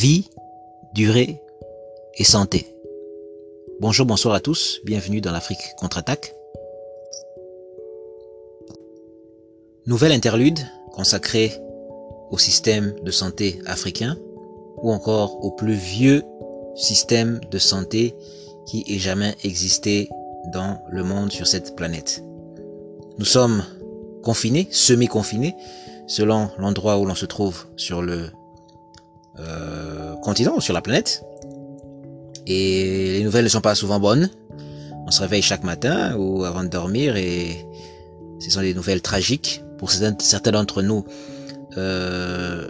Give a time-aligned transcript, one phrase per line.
[0.00, 0.30] vie,
[0.94, 1.42] durée
[2.16, 2.74] et santé.
[3.80, 6.34] Bonjour, bonsoir à tous, bienvenue dans l'Afrique contre-attaque.
[9.84, 10.58] Nouvelle interlude
[10.92, 11.52] consacrée
[12.30, 14.16] au système de santé africain
[14.78, 16.22] ou encore au plus vieux
[16.76, 18.14] système de santé
[18.64, 20.08] qui ait jamais existé
[20.50, 22.24] dans le monde sur cette planète.
[23.18, 23.66] Nous sommes
[24.22, 25.56] confinés, semi-confinés,
[26.06, 28.30] selon l'endroit où l'on se trouve sur le
[29.40, 31.24] euh, continent sur la planète.
[32.46, 34.30] Et les nouvelles ne sont pas souvent bonnes.
[35.06, 37.66] On se réveille chaque matin ou avant de dormir et
[38.38, 39.62] ce sont des nouvelles tragiques.
[39.78, 41.04] Pour certains, d'entre nous,
[41.76, 42.68] euh,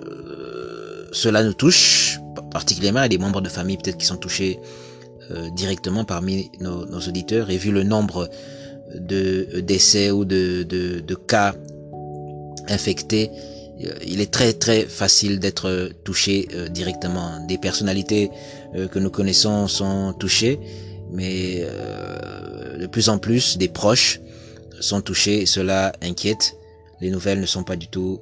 [1.13, 2.21] cela nous touche
[2.51, 3.03] particulièrement.
[3.05, 4.61] Il des membres de famille peut-être qui sont touchés
[5.31, 7.51] euh, directement parmi nos, auditeurs.
[7.51, 8.29] Et vu le nombre
[8.95, 11.55] de décès ou de, cas
[12.69, 13.31] infectés,
[14.05, 17.45] il est très très facile d'être touché euh, directement.
[17.47, 18.31] Des personnalités
[18.75, 20.61] euh, que nous connaissons sont touchées,
[21.11, 21.67] mais
[22.79, 24.21] de plus en plus des proches
[24.81, 25.47] sont touchés.
[25.47, 26.57] Cela inquiète.
[27.01, 28.21] Les nouvelles ne sont pas du tout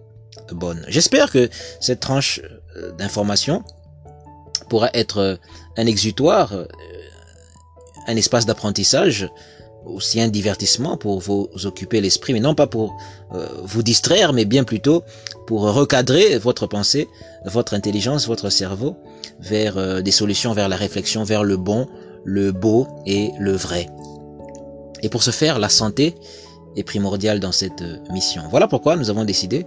[0.52, 0.84] bonnes.
[0.88, 2.40] J'espère que cette tranche
[2.96, 3.64] d'information
[4.70, 5.38] pourra être
[5.76, 6.54] un exutoire,
[8.06, 9.28] un espace d'apprentissage
[9.88, 12.96] aussi un divertissement pour vous occuper l'esprit, mais non pas pour
[13.34, 15.02] euh, vous distraire, mais bien plutôt
[15.46, 17.08] pour recadrer votre pensée,
[17.44, 18.96] votre intelligence, votre cerveau
[19.40, 21.88] vers euh, des solutions, vers la réflexion, vers le bon,
[22.24, 23.88] le beau et le vrai.
[25.02, 26.14] Et pour ce faire, la santé
[26.76, 28.42] est primordiale dans cette euh, mission.
[28.50, 29.66] Voilà pourquoi nous avons décidé,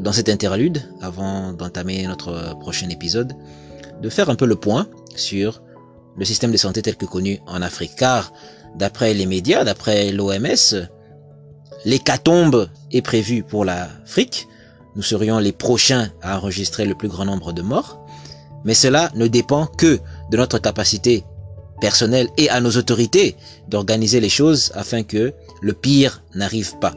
[0.00, 3.32] dans cette interlude, avant d'entamer notre prochain épisode,
[4.00, 5.62] de faire un peu le point sur
[6.16, 7.96] le système de santé tel que connu en Afrique.
[7.96, 8.32] Car
[8.74, 10.88] D'après les médias, d'après l'OMS,
[11.84, 14.48] l'hécatombe est prévue pour l'Afrique.
[14.96, 18.06] Nous serions les prochains à enregistrer le plus grand nombre de morts.
[18.64, 19.98] Mais cela ne dépend que
[20.30, 21.24] de notre capacité
[21.80, 23.36] personnelle et à nos autorités
[23.68, 26.94] d'organiser les choses afin que le pire n'arrive pas.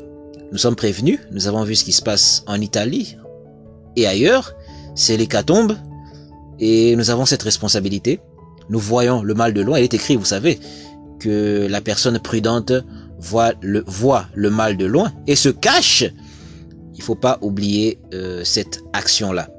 [0.52, 3.18] Nous sommes prévenus, nous avons vu ce qui se passe en Italie
[3.96, 4.56] et ailleurs,
[4.94, 5.76] c'est l'hécatombe
[6.60, 8.20] et nous avons cette responsabilité.
[8.70, 10.60] Nous voyons le mal de loin, il est écrit, vous savez,
[11.20, 12.72] que la personne prudente
[13.20, 16.04] voit le, voit le mal de loin et se cache,
[16.96, 19.50] il faut pas oublier euh, cette action-là.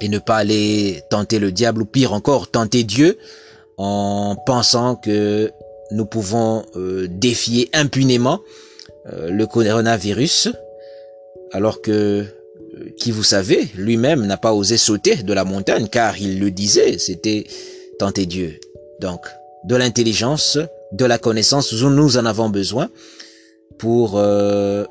[0.00, 3.18] Et ne pas aller tenter le diable ou pire encore, tenter Dieu
[3.76, 5.50] en pensant que
[5.90, 8.40] nous pouvons euh, défier impunément
[9.12, 10.50] euh, le coronavirus
[11.52, 12.24] alors que
[12.96, 16.98] qui vous savez, lui-même n'a pas osé sauter de la montagne car il le disait,
[16.98, 17.46] c'était
[18.00, 18.58] tenter Dieu.
[19.00, 19.20] Donc,
[19.64, 20.58] de l'intelligence,
[20.92, 22.88] de la connaissance, nous en avons besoin
[23.78, 24.84] pour euh,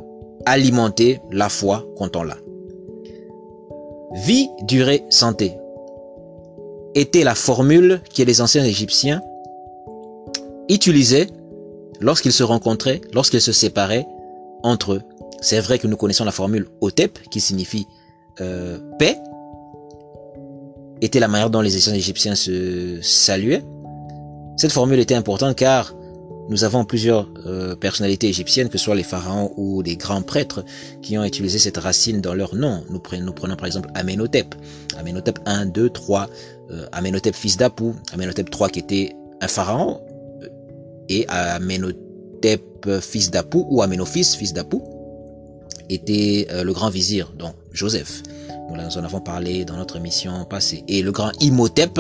[0.46, 2.38] alimenter la foi quand on l'a.
[4.14, 5.58] Vie, durée, santé
[6.94, 9.22] était la formule que les anciens Égyptiens
[10.70, 11.28] utilisaient
[12.00, 14.06] lorsqu'ils se rencontraient, lorsqu'ils se séparaient
[14.62, 15.02] entre eux.
[15.42, 17.88] C'est vrai que nous connaissons la formule Otep, qui signifie
[18.40, 19.18] euh, paix,
[21.02, 23.64] était la manière dont les anciens Égyptiens se saluaient.
[24.58, 25.96] Cette formule était importante car
[26.50, 30.66] nous avons plusieurs euh, personnalités égyptiennes, que ce soit les pharaons ou des grands prêtres,
[31.02, 32.84] qui ont utilisé cette racine dans leur nom.
[32.90, 34.56] Nous prenons, par exemple Amenhotep.
[34.98, 36.28] Amenhotep 1, 2, 3.
[36.92, 37.96] Amenhotep fils d'Apou.
[38.14, 40.02] Amenhotep 3 qui était un pharaon.
[40.42, 40.48] Euh,
[41.08, 42.64] et Amenhotep
[43.02, 44.84] fils d'Apou ou Amenophis fils d'Apou
[45.90, 48.24] était euh, le grand vizir, donc Joseph.
[48.72, 50.84] Nous en avons parlé dans notre mission passée.
[50.88, 52.00] Et le grand Imhotep,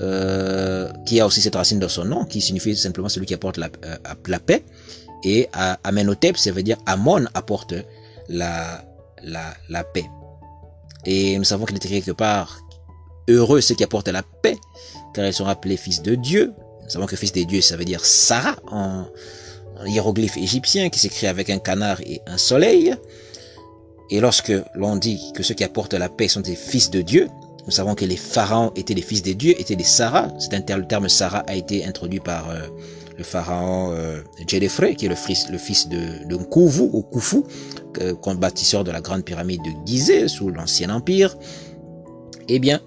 [0.00, 3.56] euh, qui a aussi cette racine dans son nom, qui signifie simplement celui qui apporte
[3.56, 4.64] la, euh, la paix.
[5.24, 5.48] Et
[5.84, 7.74] Amenhotep, ça veut dire Amon apporte
[8.28, 8.84] la,
[9.22, 10.06] la, la paix.
[11.04, 12.58] Et nous savons qu'il était quelque part
[13.28, 14.56] heureux ceux qui apportent la paix,
[15.14, 16.52] car ils sont appelés fils de Dieu.
[16.82, 19.06] Nous savons que fils de Dieu, ça veut dire Sarah en
[19.86, 22.94] hiéroglyphe égyptien qui s'écrit avec un canard et un soleil.
[24.12, 27.28] Et lorsque l'on dit que ceux qui apportent la paix sont des fils de Dieu,
[27.64, 30.28] nous savons que les pharaons étaient les fils des dieux, étaient des Sarah.
[30.38, 32.58] C'est un le terme Sarah a été introduit par euh,
[33.16, 37.02] le pharaon euh, qui est le fils, de, de Nkouvu ou
[38.34, 41.34] bâtisseur de la grande pyramide de Gizeh sous l'ancien empire.
[42.48, 42.82] Eh bien,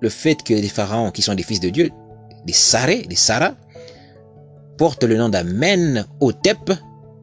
[0.00, 1.90] le fait que les pharaons qui sont des fils de Dieu,
[2.46, 3.54] des Saré, des Sarah,
[4.78, 6.72] portent le nom d'Amen Otep,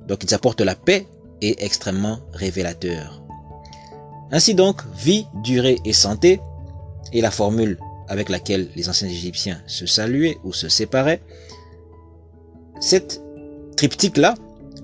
[0.07, 1.07] donc ils apportent la paix,
[1.41, 3.21] est extrêmement révélateur.
[4.31, 6.39] Ainsi donc, vie, durée et santé
[7.13, 7.77] est la formule
[8.07, 11.21] avec laquelle les anciens Égyptiens se saluaient ou se séparaient.
[12.79, 13.21] Cette
[13.77, 14.35] triptyque-là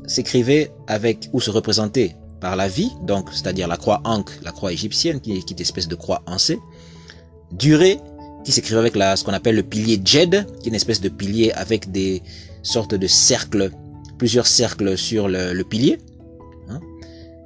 [0.07, 4.71] s'écrivait avec ou se représentait par la vie, donc c'est-à-dire la croix ankh, la croix
[4.71, 6.59] égyptienne qui est une espèce de croix C,
[7.51, 7.99] durée
[8.43, 11.09] qui s'écrivait avec la, ce qu'on appelle le pilier Jed, qui est une espèce de
[11.09, 12.23] pilier avec des
[12.63, 13.71] sortes de cercles,
[14.17, 15.97] plusieurs cercles sur le, pilier.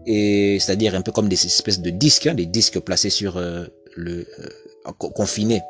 [0.05, 3.65] Et c'est-à-dire un peu comme des espèces de disques, hein, des disques placés sur euh,
[3.95, 5.61] le euh, confiné,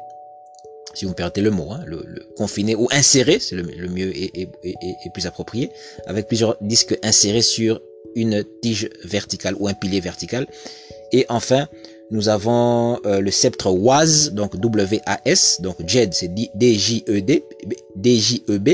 [0.94, 2.04] si vous me permettez le mot, hein, le,
[2.36, 4.32] confiné ou inséré, c'est le, mieux et,
[4.64, 5.70] et, plus approprié,
[6.06, 7.82] avec plusieurs disques insérés sur
[8.16, 10.48] une tige verticale ou un pilier vertical.
[11.12, 11.68] Et enfin,
[12.12, 17.44] nous avons euh, le sceptre WAS, donc W-A-S, donc JED c'est D-J-E-D,
[17.96, 18.70] D-J-E-B,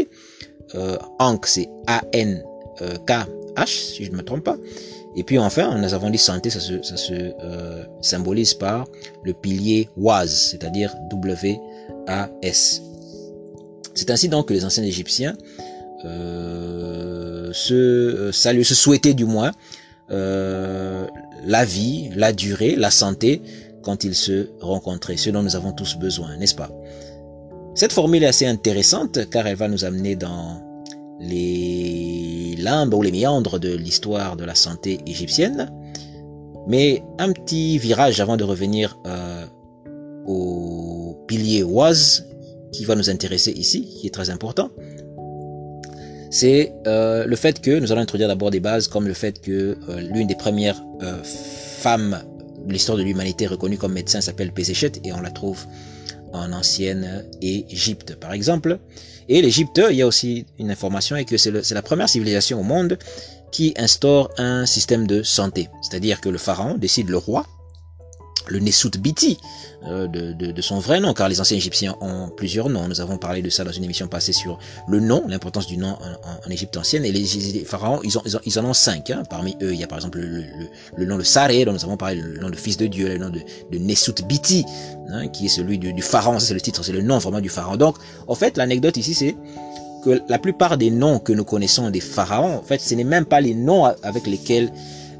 [0.76, 4.58] euh, Ankh c'est A-N-K-H, si je ne me trompe pas.
[5.18, 8.86] Et puis enfin, nous avons dit santé, ça se, ça se euh, symbolise par
[9.24, 12.82] le pilier WAS, c'est-à-dire W-A-S.
[13.96, 15.36] C'est ainsi donc que les anciens Égyptiens
[16.06, 19.52] euh, se euh, saluaient, se souhaitaient du moins
[20.12, 21.08] euh,
[21.44, 23.42] la vie, la durée, la santé
[23.82, 26.70] quand ils se rencontraient, ce dont nous avons tous besoin, n'est-ce pas?
[27.74, 30.62] Cette formule est assez intéressante car elle va nous amener dans
[31.20, 35.72] les limbes ou les méandres de l'histoire de la santé égyptienne.
[36.68, 39.46] Mais un petit virage avant de revenir euh,
[40.26, 42.26] au pilier Oise
[42.72, 44.70] qui va nous intéresser ici, qui est très important
[46.30, 49.78] c'est euh, le fait que nous allons introduire d'abord des bases comme le fait que
[49.88, 50.84] euh, l'une des premières
[51.24, 52.22] femmes
[52.66, 55.66] de l'histoire de l'humanité reconnue comme médecin s'appelle Pézéchet et on la trouve
[56.34, 58.80] en ancienne Égypte par exemple.
[59.30, 62.64] Et l'Égypte, il y a aussi une information et que c'est la première civilisation au
[62.64, 62.98] monde
[63.52, 65.70] qui instaure un système de santé.
[65.82, 67.46] C'est-à-dire que le pharaon décide le roi
[68.50, 69.38] le Nesut Biti
[69.86, 72.88] euh, de, de, son vrai nom, car les anciens Égyptiens ont plusieurs noms.
[72.88, 74.58] Nous avons parlé de ça dans une émission passée sur
[74.88, 75.98] le nom, l'importance du nom
[76.46, 77.06] en, Égypte ancienne.
[77.06, 79.12] Et les, pharaons, ils, ont, ils, en ont cinq.
[79.12, 79.24] Hein.
[79.30, 80.44] Parmi eux, il y a par exemple le,
[80.96, 83.18] le, nom de Saré, dont nous avons parlé, le nom de fils de Dieu, le
[83.18, 83.40] nom de,
[83.72, 84.66] de Nesut Biti,
[85.10, 86.40] hein, qui est celui du, du pharaon.
[86.40, 87.78] c'est le titre, c'est le nom vraiment du pharaon.
[87.78, 87.98] Donc,
[88.28, 89.36] en fait, l'anecdote ici, c'est
[90.04, 93.26] que la plupart des noms que nous connaissons des pharaons, en fait, ce n'est même
[93.26, 94.72] pas les noms avec lesquels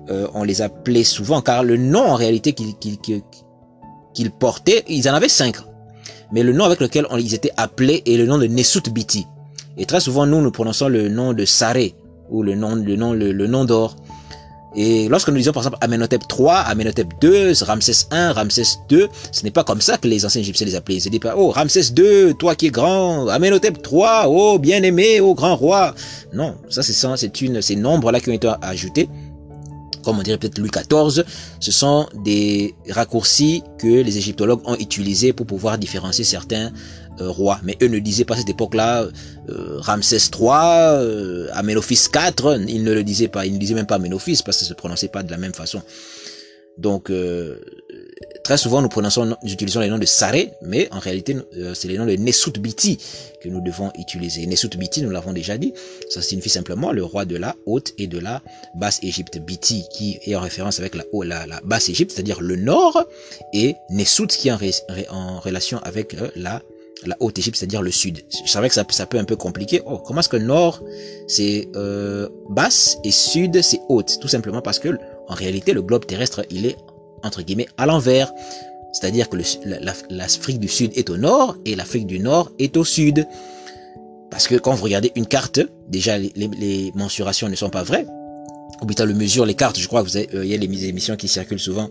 [0.10, 5.30] euh, on les appelait souvent, car le nom en réalité qu'ils portaient, ils en avaient
[5.30, 5.58] cinq.
[6.32, 9.26] Mais le nom avec lequel on, ils étaient appelés est le nom de Nesut Biti.
[9.78, 11.96] Et très souvent, nous, nous prononçons le nom de Saré,
[12.30, 13.96] ou le nom, le nom, le, nom d'or.
[14.76, 19.44] Et lorsque nous disons par exemple Amenhotep III, Amenhotep II, Ramsès I, Ramsès II, ce
[19.44, 20.98] n'est pas comme ça que les anciens Égyptiens les appelaient.
[20.98, 25.34] Ils disaient pas, oh Ramsès II, toi qui es grand, Amenhotep III, oh bien-aimé, oh
[25.34, 25.96] grand roi.
[26.34, 29.10] Non, ça c'est c'est une, ces nombres-là qui ont été ajoutés
[30.08, 31.26] comme on dirait peut-être Louis XIV,
[31.60, 36.72] ce sont des raccourcis que les égyptologues ont utilisés pour pouvoir différencier certains
[37.20, 37.60] euh, rois.
[37.64, 39.06] Mais eux ne disaient pas à cette époque-là
[39.50, 43.86] euh, Ramsès III, euh, Amenophis IV, ils ne le disaient pas, ils ne disaient même
[43.86, 45.82] pas Amenophis parce que ça se prononçait pas de la même façon.
[46.78, 47.60] Donc, euh,
[48.48, 51.90] très souvent, nous prononçons, nous utilisons les noms de Saré, mais en réalité, euh, c'est
[51.90, 52.98] les noms de Nesut Biti
[53.42, 54.46] que nous devons utiliser.
[54.46, 55.74] Nesut Biti, nous l'avons déjà dit,
[56.10, 58.42] ça signifie simplement le roi de la haute et de la
[58.74, 59.38] basse Égypte.
[59.40, 63.04] Biti, qui est en référence avec la, la, la basse Égypte, c'est-à-dire le nord,
[63.52, 66.62] et Nesut, qui est en, relation avec euh, la
[67.20, 68.24] haute Égypte, c'est-à-dire le sud.
[68.46, 69.82] Je savais que ça, peut un peu compliqué.
[69.86, 70.82] Oh, comment est-ce que nord
[71.28, 74.20] c'est euh, basse et sud c'est haute?
[74.22, 76.78] Tout simplement parce que en réalité, le globe terrestre, il est,
[77.24, 78.32] entre guillemets, à l'envers.
[78.94, 79.38] C'est-à-dire que
[80.10, 83.28] l'Afrique du Sud est au nord et l'Afrique du Nord est au sud.
[84.30, 88.06] Parce que quand vous regardez une carte, déjà les, mensurations ne sont pas vraies.
[88.82, 90.86] Ou le mesure, les cartes, je crois que vous avez, euh, il y a les
[90.86, 91.90] émissions qui circulent souvent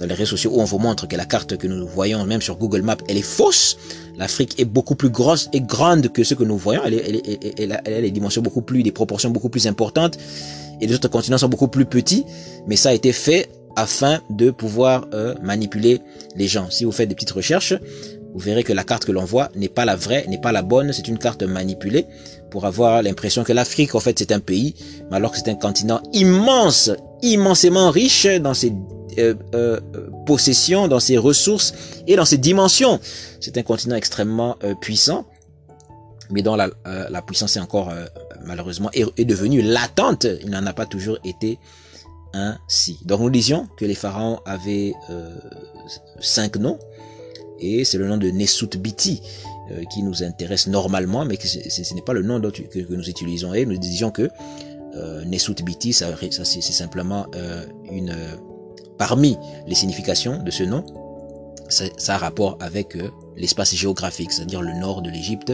[0.00, 2.40] dans les réseaux sociaux où on vous montre que la carte que nous voyons, même
[2.40, 3.76] sur Google Maps, elle est fausse.
[4.16, 6.82] L'Afrique est beaucoup plus grosse et grande que ce que nous voyons.
[6.86, 7.22] Elle, elle,
[7.58, 10.16] elle, elle, a des dimensions beaucoup plus, des proportions beaucoup plus importantes
[10.82, 12.24] et les autres continents sont beaucoup plus petits,
[12.66, 16.00] mais ça a été fait afin de pouvoir euh, manipuler
[16.36, 16.70] les gens.
[16.70, 17.74] Si vous faites des petites recherches,
[18.34, 20.62] vous verrez que la carte que l'on voit n'est pas la vraie, n'est pas la
[20.62, 22.06] bonne, c'est une carte manipulée
[22.50, 24.74] pour avoir l'impression que l'Afrique, en fait, c'est un pays,
[25.10, 26.90] mais alors que c'est un continent immense,
[27.22, 28.72] immensément riche dans ses
[29.18, 29.80] euh, euh,
[30.24, 31.74] possessions, dans ses ressources
[32.06, 33.00] et dans ses dimensions.
[33.40, 35.26] C'est un continent extrêmement puissant,
[36.30, 37.92] mais dont la, la puissance est encore
[38.44, 40.26] malheureusement est, devenue latente.
[40.42, 41.58] Il n'en a pas toujours été
[42.34, 42.98] ainsi.
[43.04, 45.36] Donc nous disions que les pharaons avaient euh,
[46.20, 46.78] cinq noms
[47.62, 49.22] et c'est le nom de Nesut Biti
[49.70, 53.54] euh, qui nous intéresse normalement, mais que ce n'est pas le nom que, nous utilisons.
[53.54, 54.28] Et nous disions que
[54.96, 58.14] euh, Nesut Biti, ça, c'est simplement euh, une
[58.98, 60.84] parmi les significations de ce nom,
[61.68, 62.96] ça, ça a rapport avec
[63.36, 65.52] l'espace géographique, c'est-à-dire le nord de l'Égypte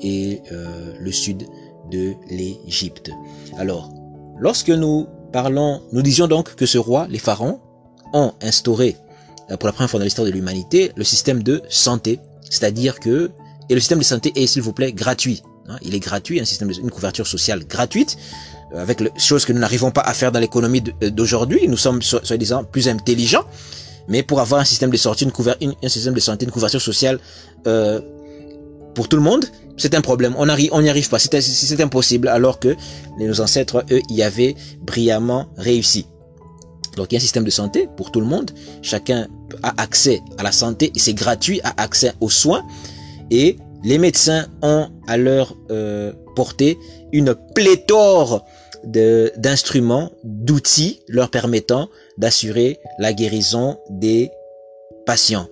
[0.00, 1.44] et le sud
[1.90, 3.10] de l'Égypte.
[3.58, 3.90] Alors,
[4.38, 7.60] lorsque nous parlons, nous disions donc que ce roi, les pharaons,
[8.12, 8.96] ont instauré
[9.50, 12.20] euh, pour la première fois dans l'histoire de l'humanité, le système de santé.
[12.50, 13.30] C'est-à-dire que,
[13.68, 15.42] et le système de santé est, s'il vous plaît, gratuit.
[15.68, 15.78] Hein.
[15.82, 18.16] il est gratuit, un système de, une couverture sociale gratuite,
[18.74, 21.68] euh, avec le, chose que nous n'arrivons pas à faire dans l'économie euh, d'aujourd'hui.
[21.68, 23.44] Nous sommes, soi-disant, plus intelligents.
[24.08, 25.26] Mais pour avoir un système de sortie,
[25.60, 27.18] une, un système de santé, une couverture sociale
[28.94, 30.34] pour tout le monde, c'est un problème.
[30.38, 31.18] On n'y arrive pas.
[31.18, 32.28] C'est impossible.
[32.28, 32.76] Alors que
[33.18, 36.06] nos ancêtres, eux, y avaient brillamment réussi.
[36.96, 38.50] Donc il y a un système de santé pour tout le monde.
[38.82, 39.28] Chacun
[39.62, 42.64] a accès à la santé c'est gratuit, a accès aux soins.
[43.30, 46.78] Et les médecins ont à leur euh, portée
[47.12, 48.44] une pléthore
[48.84, 54.30] d'instruments, d'outils leur permettant d'assurer la guérison des
[55.06, 55.48] patients.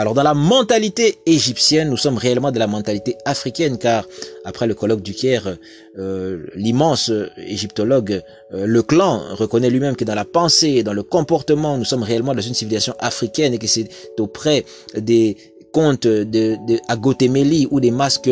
[0.00, 4.06] Alors dans la mentalité égyptienne, nous sommes réellement de la mentalité africaine, car
[4.46, 5.58] après le colloque du Caire,
[5.98, 8.22] euh, l'immense égyptologue
[8.54, 12.02] euh, Le Clan reconnaît lui-même que dans la pensée et dans le comportement, nous sommes
[12.02, 14.64] réellement dans une civilisation africaine et que c'est auprès
[14.96, 15.36] des
[15.70, 16.24] contes de,
[16.66, 18.30] de Agotemeli ou des masques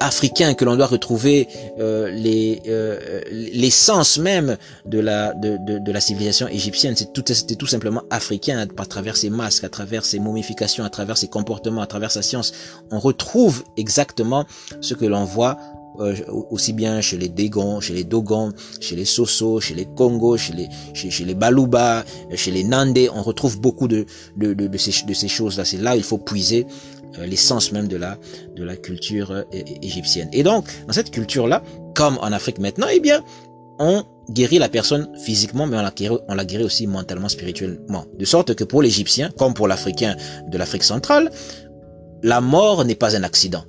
[0.00, 2.60] africain que l'on doit retrouver les
[3.52, 6.94] l'essence même de la de, de, de la civilisation égyptienne.
[6.96, 10.90] C'est tout c'était tout simplement africain à travers ses masques à travers ses momifications à
[10.90, 12.52] travers ses comportements à travers sa science.
[12.90, 14.44] On retrouve exactement
[14.80, 15.58] ce que l'on voit
[16.50, 20.52] aussi bien chez les Dégons, chez les Dogons, chez les Soso, chez les Congo, chez
[20.52, 25.04] les chez, chez les Baluba, chez les Nandé, on retrouve beaucoup de de, de, ces,
[25.04, 25.64] de ces choses-là.
[25.64, 28.18] C'est là il faut puiser euh, l'essence même de la
[28.56, 29.42] de la culture euh,
[29.82, 30.28] égyptienne.
[30.32, 31.62] Et donc, dans cette culture-là,
[31.94, 33.22] comme en Afrique maintenant, eh bien,
[33.78, 38.04] on guérit la personne physiquement, mais on la guérit, on la guérit aussi mentalement, spirituellement.
[38.18, 40.16] De sorte que pour l'Égyptien, comme pour l'Africain
[40.48, 41.30] de l'Afrique centrale,
[42.22, 43.64] la mort n'est pas un accident.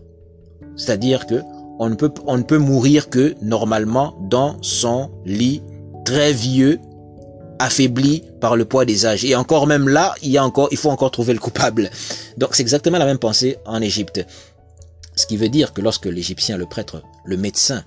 [0.75, 1.41] C'est-à-dire que
[1.79, 5.61] on ne peut, on ne peut mourir que normalement dans son lit
[6.03, 6.79] très vieux
[7.59, 9.23] affaibli par le poids des âges.
[9.25, 11.89] Et encore même là, il y a encore, il faut encore trouver le coupable.
[12.39, 14.25] Donc c'est exactement la même pensée en Égypte.
[15.15, 17.83] Ce qui veut dire que lorsque l'Égyptien, le prêtre, le médecin,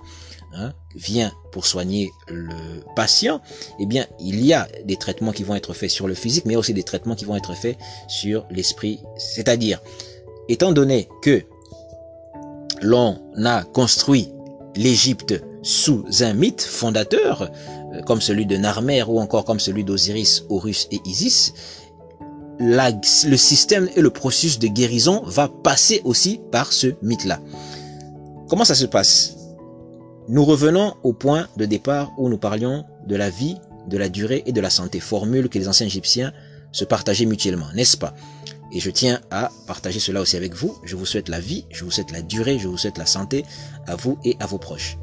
[0.55, 3.41] hein, vient pour soigner le patient,
[3.79, 6.55] eh bien, il y a des traitements qui vont être faits sur le physique, mais
[6.55, 8.99] aussi des traitements qui vont être faits sur l'esprit.
[9.17, 9.81] C'est-à-dire,
[10.47, 11.41] étant donné que
[12.83, 14.31] l'on a construit
[14.75, 17.49] l'Égypte sous un mythe fondateur,
[17.93, 21.53] euh, comme celui de Narmer ou encore comme celui d'Osiris, Horus et Isis,
[22.59, 27.39] le système et le processus de guérison va passer aussi par ce mythe-là.
[28.47, 29.35] Comment ça se passe?
[30.29, 33.57] Nous revenons au point de départ où nous parlions de la vie,
[33.87, 36.31] de la durée et de la santé, formule que les anciens égyptiens
[36.71, 38.13] se partageaient mutuellement, n'est-ce pas?
[38.71, 40.75] Et je tiens à partager cela aussi avec vous.
[40.83, 43.45] Je vous souhaite la vie, je vous souhaite la durée, je vous souhaite la santé
[43.85, 44.97] à vous et à vos proches.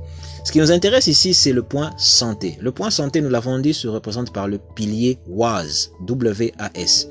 [0.50, 2.58] Ce qui nous intéresse ici, c'est le point santé.
[2.60, 7.06] Le point santé, nous l'avons dit, se représente par le pilier WAS, W-A-S.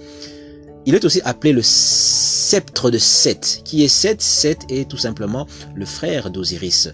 [0.86, 3.62] Il est aussi appelé le sceptre de Seth.
[3.63, 4.22] Qui est Seth?
[4.22, 6.89] Seth est tout simplement le frère d'Osiris.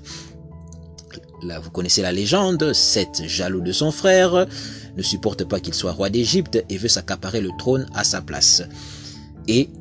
[1.41, 2.73] Là, vous connaissez la légende.
[2.73, 4.45] Seth, jaloux de son frère,
[4.95, 8.61] ne supporte pas qu'il soit roi d'Égypte et veut s'accaparer le trône à sa place.
[9.47, 9.71] Et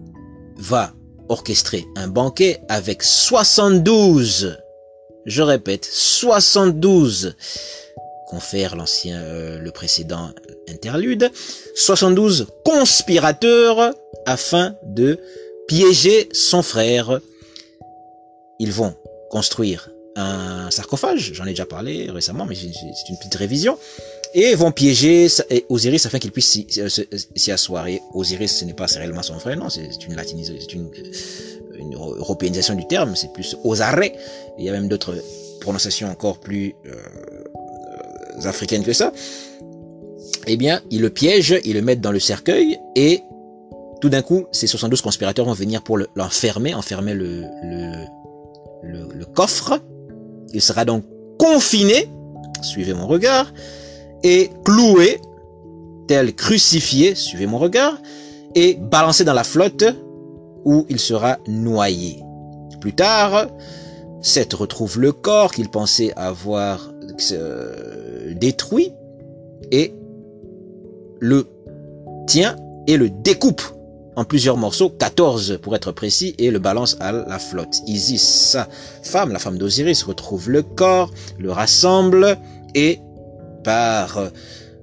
[0.56, 0.94] va
[1.28, 4.56] orchestrer un banquet avec 72
[5.26, 7.36] je répète, 72
[8.26, 10.30] confère l'ancien, euh, le précédent
[10.68, 11.30] interlude,
[11.76, 13.94] 72 conspirateurs
[14.26, 15.18] afin de
[15.68, 17.20] piéger son frère.
[18.58, 18.94] Ils vont
[19.30, 23.78] construire un sarcophage, j'en ai déjà parlé récemment, mais c'est une petite révision,
[24.32, 25.28] et vont piéger
[25.68, 26.58] Osiris afin qu'il puisse
[27.36, 27.86] s'y asseoir.
[27.88, 30.90] Et Osiris, ce n'est pas réellement son frère, non, c'est une latinisation, c'est une
[31.78, 34.16] une européanisation du terme, c'est plus aux arrêts.
[34.58, 35.14] Il y a même d'autres
[35.60, 39.12] prononciations encore plus euh, africaines que ça.
[40.46, 43.22] Eh bien, ils le piègent, ils le mettent dans le cercueil et
[44.00, 49.80] tout d'un coup, ces 72 conspirateurs vont venir pour l'enfermer, enfermer le, le, le, coffre.
[50.52, 51.04] Il sera donc
[51.38, 52.10] confiné,
[52.60, 53.50] suivez mon regard,
[54.22, 55.20] et cloué,
[56.06, 57.96] tel crucifié, suivez mon regard,
[58.54, 59.84] et balancé dans la flotte
[60.64, 62.22] où il sera noyé.
[62.80, 63.48] Plus tard,
[64.20, 66.90] Seth retrouve le corps qu'il pensait avoir
[67.32, 68.92] euh, détruit
[69.70, 69.94] et
[71.20, 71.46] le
[72.26, 72.56] tient
[72.86, 73.62] et le découpe
[74.16, 77.80] en plusieurs morceaux, 14 pour être précis, et le balance à la flotte.
[77.86, 78.68] Isis, sa
[79.02, 82.38] femme, la femme d'Osiris, retrouve le corps, le rassemble
[82.74, 83.00] et
[83.64, 84.30] par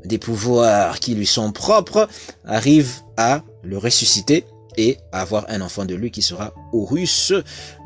[0.03, 2.07] des pouvoirs qui lui sont propres,
[2.45, 4.45] arrive à le ressusciter
[4.77, 7.33] et avoir un enfant de lui qui sera Horus,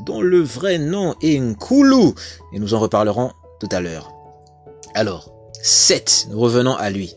[0.05, 2.13] dont le vrai nom est Nkulu,
[2.53, 4.11] et nous en reparlerons tout à l'heure.
[4.93, 7.15] Alors, 7, nous revenons à lui.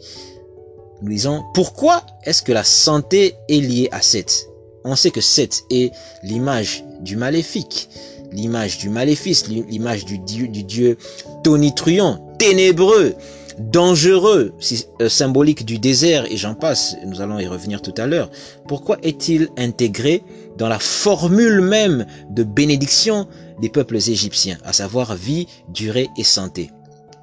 [1.03, 4.49] nous disons pourquoi est-ce que la santé est liée à Seth
[4.85, 7.89] On sait que Seth est l'image du maléfique,
[8.33, 10.97] l'image du maléfice, l'image du dieu, du dieu
[11.45, 13.15] tonitruant, ténébreux,
[13.59, 14.55] dangereux,
[15.01, 18.31] euh, symbolique du désert et j'en passe, nous allons y revenir tout à l'heure.
[18.67, 20.23] Pourquoi est-il intégré
[20.57, 23.27] dans la formule même de bénédiction
[23.61, 26.71] des peuples égyptiens, à savoir vie, durée et santé?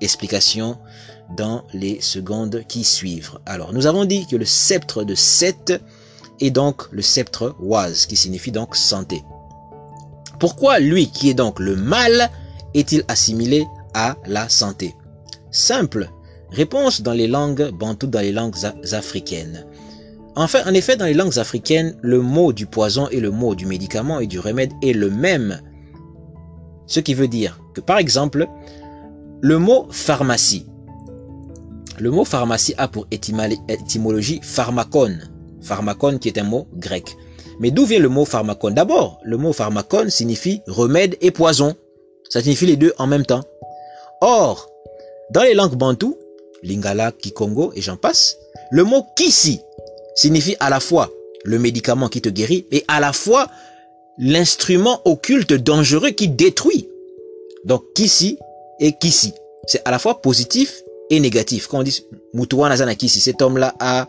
[0.01, 0.77] Explication
[1.38, 3.39] dans les secondes qui suivent.
[3.46, 5.82] Alors, nous avons dit que le sceptre de Seth
[6.39, 9.24] est donc le sceptre Oise, qui signifie donc santé.
[10.39, 12.30] Pourquoi lui qui est donc le mal
[12.74, 14.94] est-il assimilé à la santé?
[15.50, 16.10] Simple.
[16.55, 18.55] Réponse dans les langues bantoues, dans les langues
[18.93, 19.65] africaines.
[20.38, 23.65] Enfin, en effet, dans les langues africaines, le mot du poison et le mot du
[23.65, 25.59] médicament et du remède est le même.
[26.88, 28.47] Ce qui veut dire que, par exemple,
[29.41, 30.65] le mot pharmacie.
[32.00, 35.29] Le mot pharmacie a pour étymologie pharmacone.
[35.62, 37.17] Pharmacone qui est un mot grec.
[37.59, 38.75] Mais d'où vient le mot pharmacone?
[38.75, 41.75] D'abord, le mot pharmacone signifie remède et poison.
[42.29, 43.43] Ça signifie les deux en même temps.
[44.21, 44.69] Or,
[45.31, 46.15] dans les langues bantoues,
[46.65, 48.38] lingala, kikongo et j'en passe,
[48.72, 49.62] le mot kisi
[50.15, 51.12] signifie à la fois
[51.43, 53.48] le médicament qui te guérit et à la fois
[54.17, 56.89] l'instrument occulte dangereux qui détruit.
[57.65, 58.38] Donc kisi
[58.79, 59.34] et kisi.
[59.67, 61.67] C'est à la fois positif et négatif.
[61.67, 64.07] Quand on dit Mutuwa Kisi, cet homme-là a,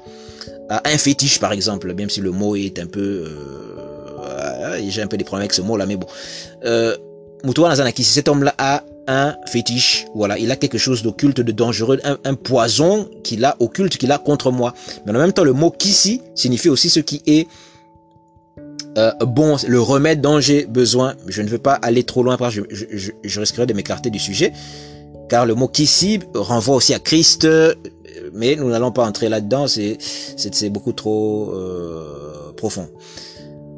[0.68, 3.24] un fétiche par exemple, même si le mot est un peu...
[4.20, 6.06] Euh, j'ai un peu des problèmes avec ce mot-là, mais bon.
[6.64, 6.96] Euh,
[7.94, 10.06] Kisi, cet homme-là a un fétiche.
[10.14, 14.18] Voilà, il a quelque chose d'occulte, de dangereux, un, poison qu'il a occulte, qu'il a
[14.18, 14.74] contre moi.
[15.04, 17.48] Mais en même temps, le mot kisi signifie aussi ce qui est
[18.98, 21.14] euh, bon, le remède dont j'ai besoin.
[21.26, 24.18] Je ne veux pas aller trop loin parce que je, je, risquerais de m'écarter du
[24.18, 24.52] sujet.
[25.28, 27.46] Car le mot kisi renvoie aussi à Christ,
[28.32, 32.88] mais nous n'allons pas entrer là-dedans, c'est beaucoup trop euh, profond.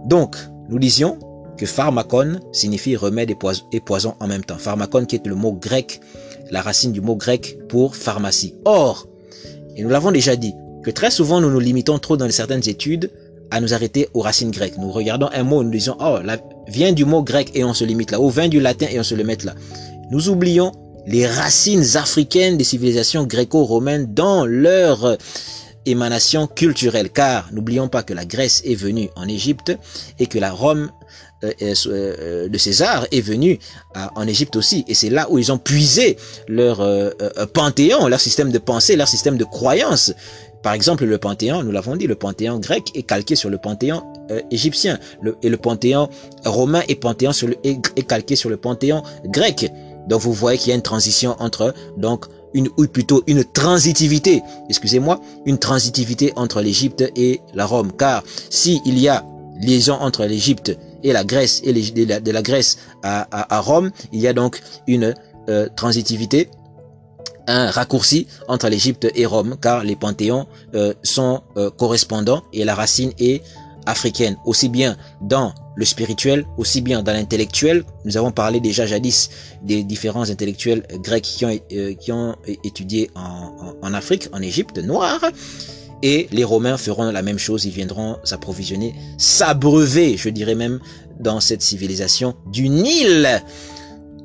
[0.07, 0.37] Donc,
[0.69, 1.19] nous disions,
[1.59, 3.31] que pharmacon signifie remède
[3.73, 4.57] et poison, en même temps.
[4.57, 6.01] Pharmacon qui est le mot grec,
[6.51, 8.55] la racine du mot grec pour pharmacie.
[8.64, 9.07] Or,
[9.77, 13.11] et nous l'avons déjà dit, que très souvent nous nous limitons trop dans certaines études
[13.51, 14.79] à nous arrêter aux racines grecques.
[14.79, 16.18] Nous regardons un mot, nous disons, oh,
[16.68, 19.03] vient du mot grec et on se limite là, ou vient du latin et on
[19.03, 19.55] se le met là.
[20.11, 20.73] Nous oublions
[21.07, 25.16] les racines africaines des civilisations gréco-romaines dans leur
[25.87, 29.73] émanation culturelle, car n'oublions pas que la Grèce est venue en Égypte
[30.18, 30.90] et que la Rome
[31.42, 33.59] de César est venu
[34.16, 34.85] en Égypte aussi.
[34.88, 36.16] Et c'est là où ils ont puisé
[36.48, 36.87] leur
[37.53, 40.12] panthéon, leur système de pensée, leur système de croyance.
[40.62, 44.03] Par exemple, le panthéon, nous l'avons dit, le panthéon grec est calqué sur le panthéon
[44.51, 44.98] égyptien.
[45.42, 46.09] et le panthéon
[46.44, 49.70] romain est, panthéon sur le, est, calqué sur le panthéon grec.
[50.09, 54.42] Donc vous voyez qu'il y a une transition entre donc une ou plutôt une transitivité,
[54.68, 57.92] excusez-moi, une transitivité entre l'Égypte et la Rome.
[57.96, 59.24] Car si il y a
[59.61, 64.33] liaison entre l'Égypte et la Grèce et de, la, Grèce à, Rome, il y a
[64.33, 65.15] donc une
[65.49, 66.51] euh, transitivité,
[67.47, 72.75] un raccourci entre l'Égypte et Rome, car les panthéons euh, sont euh, correspondants et la
[72.75, 73.43] racine est
[73.87, 77.85] africaine, aussi bien dans le spirituel, aussi bien dans l'intellectuel.
[78.05, 79.31] Nous avons parlé déjà jadis
[79.63, 85.21] des différents intellectuels grecs qui ont, étudié en, en Afrique, en Égypte noire.
[86.03, 90.79] Et les Romains feront la même chose, ils viendront s'approvisionner, s'abreuver, je dirais même,
[91.19, 93.43] dans cette civilisation du Nil.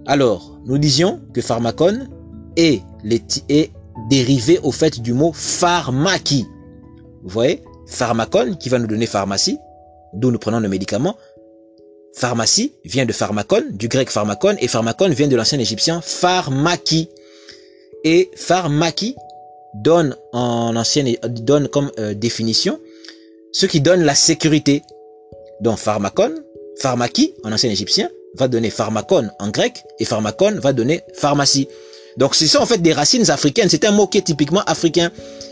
[0.06, 2.10] Alors, nous disions que pharmacone
[2.56, 2.84] est,
[4.10, 6.46] dérivé au fait du mot pharmaki.
[7.24, 9.58] Vous voyez Pharmacone qui va nous donner pharmacie,
[10.14, 11.16] d'où nous prenons le médicament.
[12.16, 17.10] Pharmacie vient de pharmacone, du grec pharmacone, et pharmacone vient de l'ancien égyptien pharmaki.
[18.04, 19.16] Et pharmaki
[19.74, 22.80] donne en ancienne donne comme euh, définition
[23.54, 24.84] ce qui donne la sécurité.
[25.62, 26.34] Donc pharmacon,
[26.80, 31.68] pharmaki en ancien égyptien va donner pharmacon en grec et pharmacon va donner pharmacie.
[32.18, 35.12] Donc ce sont en fait des racines africaines, c'est un mot qui est typiquement africain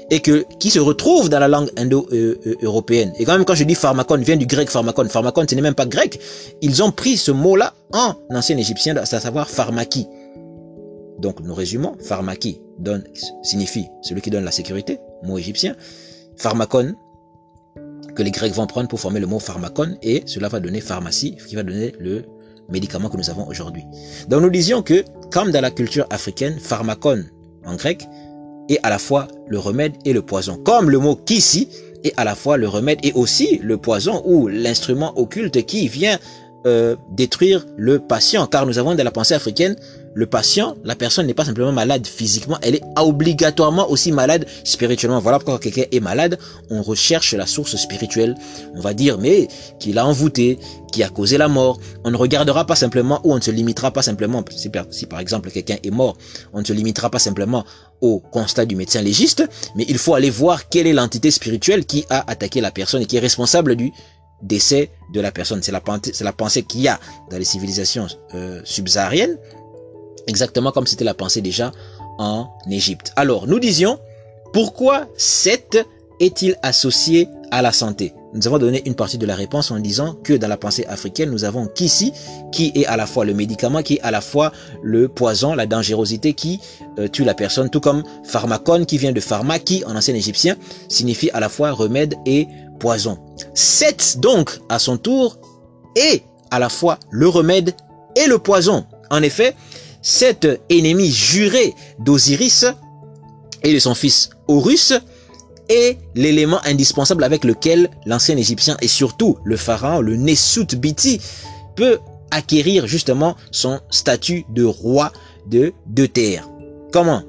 [0.10, 3.14] et que qui se retrouve dans la langue indo-européenne.
[3.18, 5.08] Et quand même quand je dis pharmacon, vient du grec pharmacon.
[5.08, 6.20] Pharmacon, ce n'est même pas grec.
[6.62, 10.08] Ils ont pris ce mot-là en ancien égyptien, à savoir pharmaki.
[11.20, 12.60] Donc nous résumons, pharmaki
[13.44, 15.76] signifie celui qui donne la sécurité, mot égyptien.
[16.38, 16.96] Pharmacon,
[18.16, 21.38] que les Grecs vont prendre pour former le mot pharmacon, et cela va donner pharmacie,
[21.48, 22.24] qui va donner le
[22.70, 23.84] médicament que nous avons aujourd'hui.
[24.28, 27.24] Donc nous disions que, comme dans la culture africaine, pharmacon
[27.66, 28.08] en grec
[28.70, 30.58] est à la fois le remède et le poison.
[30.58, 31.68] Comme le mot kisi
[32.04, 36.18] est à la fois le remède et aussi le poison ou l'instrument occulte qui vient
[36.66, 38.48] euh, détruire le patient.
[38.48, 39.76] Car nous avons dans la pensée africaine
[40.14, 45.20] le patient, la personne n'est pas simplement malade physiquement, elle est obligatoirement aussi malade spirituellement.
[45.20, 46.38] Voilà pourquoi quelqu'un est malade,
[46.70, 48.36] on recherche la source spirituelle.
[48.76, 49.48] On va dire, mais
[49.80, 50.60] qui l'a envoûté,
[50.92, 51.80] qui a causé la mort.
[52.04, 54.44] On ne regardera pas simplement ou on ne se limitera pas simplement,
[54.92, 56.18] si par, exemple quelqu'un est mort,
[56.54, 57.66] on ne se limitera pas simplement
[58.02, 62.06] au constat du médecin légiste, mais il faut aller voir quelle est l'entité spirituelle qui
[62.10, 63.92] a attaqué la personne et qui est responsable du
[64.42, 65.62] décès de la personne.
[65.62, 69.38] C'est la, c'est la pensée qu'il y a dans les civilisations euh, subsahariennes
[70.28, 71.72] Exactement comme c'était la pensée déjà
[72.18, 73.14] en Égypte.
[73.16, 74.00] Alors, nous disions,
[74.54, 75.86] pourquoi 7
[76.20, 78.14] est-il associé à la santé?
[78.34, 81.30] Nous avons donné une partie de la réponse en disant que dans la pensée africaine,
[81.30, 82.14] nous avons Kissi,
[82.52, 85.66] qui est à la fois le médicament, qui est à la fois le poison, la
[85.66, 86.62] dangerosité qui
[86.98, 90.56] euh, tue la personne, tout comme pharmacon, qui vient de pharma, qui en ancien égyptien
[90.88, 92.48] signifie à la fois remède et
[92.80, 93.18] poison.
[93.54, 95.38] 7 donc, à son tour,
[95.96, 97.74] est à la fois le remède
[98.16, 98.86] et le poison.
[99.10, 99.56] En effet,
[100.02, 102.66] cet ennemi juré d'Osiris
[103.64, 104.94] et de son fils Horus
[105.70, 111.22] est l'élément indispensable avec lequel l'ancien égyptien et surtout le pharaon, le Nesut Biti,
[111.76, 112.00] peut
[112.32, 115.12] acquérir justement son statut de roi
[115.48, 116.50] de deux terres.
[116.92, 117.24] Comment?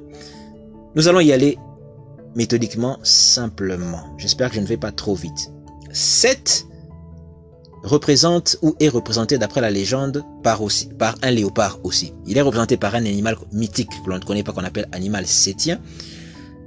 [0.94, 1.58] Nous allons y aller
[2.34, 4.14] méthodiquement, simplement.
[4.18, 5.50] J'espère que je ne vais pas trop vite.
[5.92, 6.66] Sept
[7.82, 12.12] représente ou est représenté d'après la légende par aussi par un léopard aussi.
[12.26, 15.26] Il est représenté par un animal mythique que l'on ne connaît pas qu'on appelle animal
[15.26, 15.80] sétien,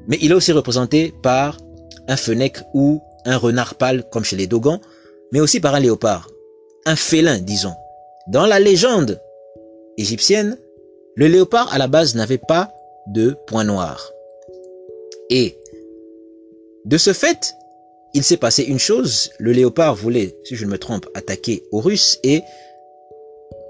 [0.08, 1.58] mais il est aussi représenté par
[2.08, 4.82] un fennec ou un renard pâle comme chez les Dogons,
[5.32, 6.30] mais aussi par un léopard,
[6.86, 7.73] un félin disons.
[8.28, 9.21] Dans la légende
[9.97, 10.58] égyptienne,
[11.15, 12.71] le léopard à la base n'avait pas
[13.08, 14.12] de point noir.
[15.30, 15.58] Et
[16.86, 17.56] de ce fait,
[18.15, 22.17] il s'est passé une chose, le léopard voulait, si je ne me trompe, attaquer Horus
[22.23, 22.41] et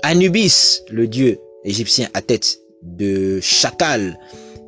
[0.03, 4.19] Anubis, le dieu égyptien à tête de chacal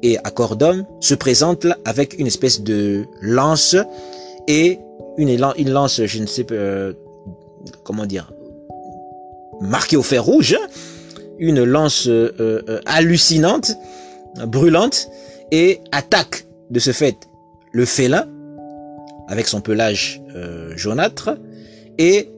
[0.01, 3.75] et à corps d'homme, se présente là avec une espèce de lance
[4.47, 4.79] et
[5.19, 6.93] une, lance, je ne sais pas, euh,
[7.83, 8.33] comment dire,
[9.61, 10.57] marquée au fer rouge,
[11.37, 13.73] une lance euh, euh, hallucinante,
[14.47, 15.07] brûlante,
[15.51, 17.15] et attaque de ce fait
[17.73, 18.27] le félin
[19.27, 21.37] avec son pelage euh, jaunâtre
[21.97, 22.29] et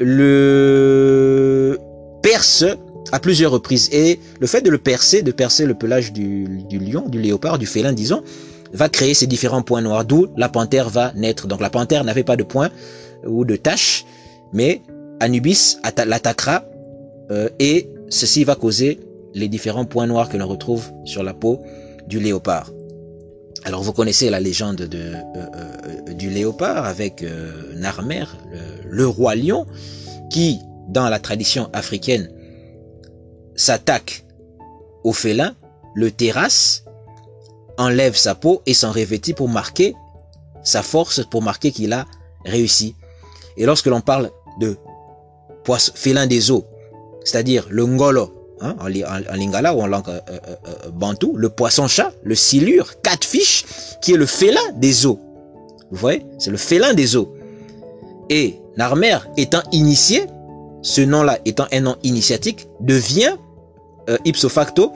[0.00, 1.78] le
[2.22, 2.64] perce
[3.12, 3.88] à plusieurs reprises.
[3.92, 7.66] Et le fait de le percer, de percer le pelage du, lion, du léopard, du
[7.66, 8.22] félin, disons,
[8.72, 11.46] va créer ces différents points noirs, d'où la panthère va naître.
[11.46, 12.70] Donc la panthère n'avait pas de points
[13.26, 14.04] ou de taches,
[14.52, 14.82] mais
[15.20, 16.64] Anubis l'attaquera
[17.30, 19.00] euh, et ceci va causer
[19.34, 21.60] les différents points noirs que l'on retrouve sur la peau
[22.06, 22.70] du léopard.
[23.66, 28.24] Alors vous connaissez la légende de, euh, euh, du léopard avec euh, Narmer,
[28.88, 29.66] le, roi lion,
[30.30, 32.30] qui, dans la tradition africaine,
[33.56, 34.24] s'attaque
[35.02, 35.56] au félin,
[35.96, 36.84] le terrasse,
[37.76, 39.96] enlève sa peau et s'en revêtit pour marquer
[40.62, 42.06] sa force, pour marquer qu'il a
[42.44, 42.94] réussi.
[43.56, 44.76] Et lorsque l'on parle de
[45.96, 46.66] félin des eaux,
[47.24, 48.88] c'est-à-dire le ngolo, Hein, en,
[49.36, 53.64] lingala ou en langue euh, euh, euh, bantou, le poisson-chat, le silure, catfish,
[54.00, 55.20] qui est le félin des eaux.
[55.90, 57.34] Vous voyez C'est le félin des eaux.
[58.30, 60.24] Et Narmer étant initié,
[60.80, 63.36] ce nom-là étant un nom initiatique, devient
[64.24, 64.92] ipso facto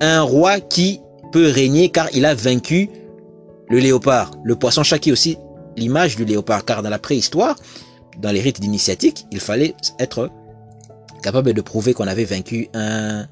[0.00, 1.00] un roi qui
[1.32, 2.90] peut régner car il a vaincu
[3.68, 4.32] le léopard.
[4.42, 5.38] Le poisson-chat qui est aussi
[5.76, 7.56] l'image du léopard car dans la préhistoire,
[8.18, 10.30] dans les rites d'initiatique, il fallait être
[11.24, 13.26] capable de prouver qu'on avait vaincu un,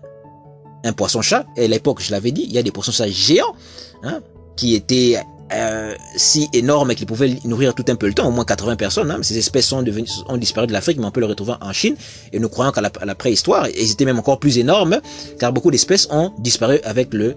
[0.83, 1.45] un poisson-chat.
[1.57, 3.55] Et à l'époque, je l'avais dit, il y a des poissons-chats géants
[4.03, 4.21] hein,
[4.57, 5.21] qui étaient
[5.53, 9.11] euh, si énormes qu'ils pouvaient nourrir tout un peu le temps, au moins 80 personnes.
[9.11, 9.19] Hein.
[9.21, 11.95] Ces espèces sont devenues, ont disparu de l'Afrique, mais on peut les retrouver en Chine.
[12.33, 14.99] Et nous croyons qu'à la, préhistoire, ils étaient même encore plus énormes,
[15.39, 17.35] car beaucoup d'espèces ont disparu avec le,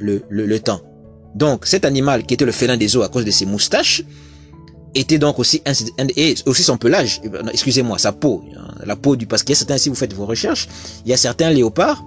[0.00, 0.80] le, le, le temps.
[1.36, 4.02] Donc, cet animal qui était le félin des eaux à cause de ses moustaches,
[4.94, 5.62] était donc aussi
[6.16, 9.56] et aussi son pelage, euh, excusez-moi, sa peau, hein, la peau du parce qu'il y
[9.56, 10.68] a certains si vous faites vos recherches,
[11.04, 12.02] il y a certains léopards,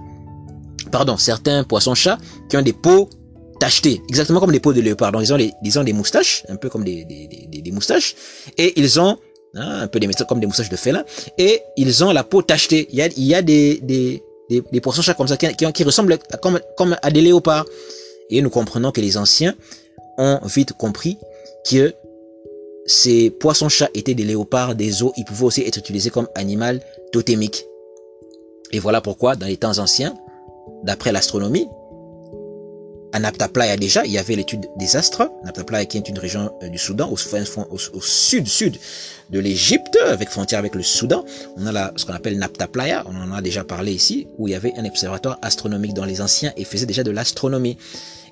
[0.91, 2.17] pardon, certains poissons-chats
[2.49, 3.09] qui ont des peaux
[3.59, 5.11] tachetées, exactement comme les peaux de léopard.
[5.11, 8.15] Donc ils ont ils ont des moustaches, un peu comme des, des, des, des moustaches,
[8.57, 9.17] et ils ont
[9.55, 11.03] hein, un peu des comme des moustaches de félin,
[11.37, 12.87] et ils ont la peau tachetée.
[12.91, 15.71] Il y a, il y a des, des, des, des poissons-chats comme ça qui, qui,
[15.71, 17.65] qui ressemblent comme, comme à des léopards.
[18.29, 19.53] Et nous comprenons que les anciens
[20.17, 21.17] ont vite compris
[21.69, 21.93] que
[22.85, 27.65] ces poissons-chats étaient des léopards des eaux, ils pouvaient aussi être utilisés comme animal totémique.
[28.71, 30.15] Et voilà pourquoi, dans les temps anciens,
[30.83, 31.67] d'après l'astronomie,
[33.15, 35.31] à Napta Playa déjà, il y avait l'étude des astres.
[35.45, 38.77] Napta Playa qui est une région euh, du Soudan, au, sud-sud
[39.29, 41.23] de l'Égypte, avec frontière avec le Soudan.
[41.55, 44.49] On a la, ce qu'on appelle Napta Playa, on en a déjà parlé ici, où
[44.49, 47.77] il y avait un observatoire astronomique dans les anciens et faisait déjà de l'astronomie.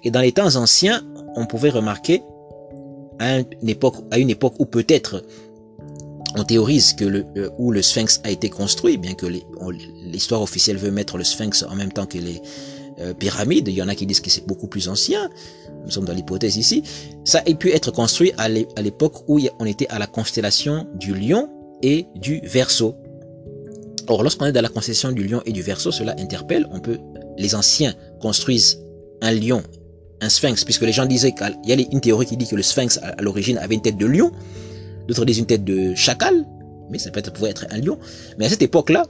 [0.04, 1.02] Et dans les temps anciens,
[1.38, 2.22] on pouvait remarquer
[3.19, 5.23] à une époque, à une époque où peut-être
[6.36, 9.28] on théorise que le, euh, où le Sphinx a été construit, bien que
[10.06, 12.41] l'histoire officielle veut mettre le Sphinx en même temps que les,
[12.99, 15.30] euh, pyramide, il y en a qui disent que c'est beaucoup plus ancien,
[15.84, 16.84] nous sommes dans l'hypothèse ici,
[17.23, 21.49] ça a pu être construit à l'époque où on était à la constellation du lion
[21.82, 22.95] et du verso.
[24.08, 26.99] Or, lorsqu'on est dans la constellation du lion et du verso, cela interpelle, on peut,
[27.38, 28.80] les anciens construisent
[29.21, 29.63] un lion,
[30.29, 32.99] sphinx, puisque les gens disaient qu'il y a une théorie qui dit que le sphinx
[33.01, 34.31] à l'origine avait une tête de lion,
[35.07, 36.45] d'autres disent une tête de chacal,
[36.89, 37.97] mais ça peut être, pouvait être un lion.
[38.38, 39.05] Mais à cette époque-là,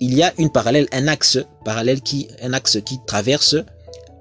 [0.00, 3.56] il y a une parallèle, un axe parallèle qui, un axe qui traverse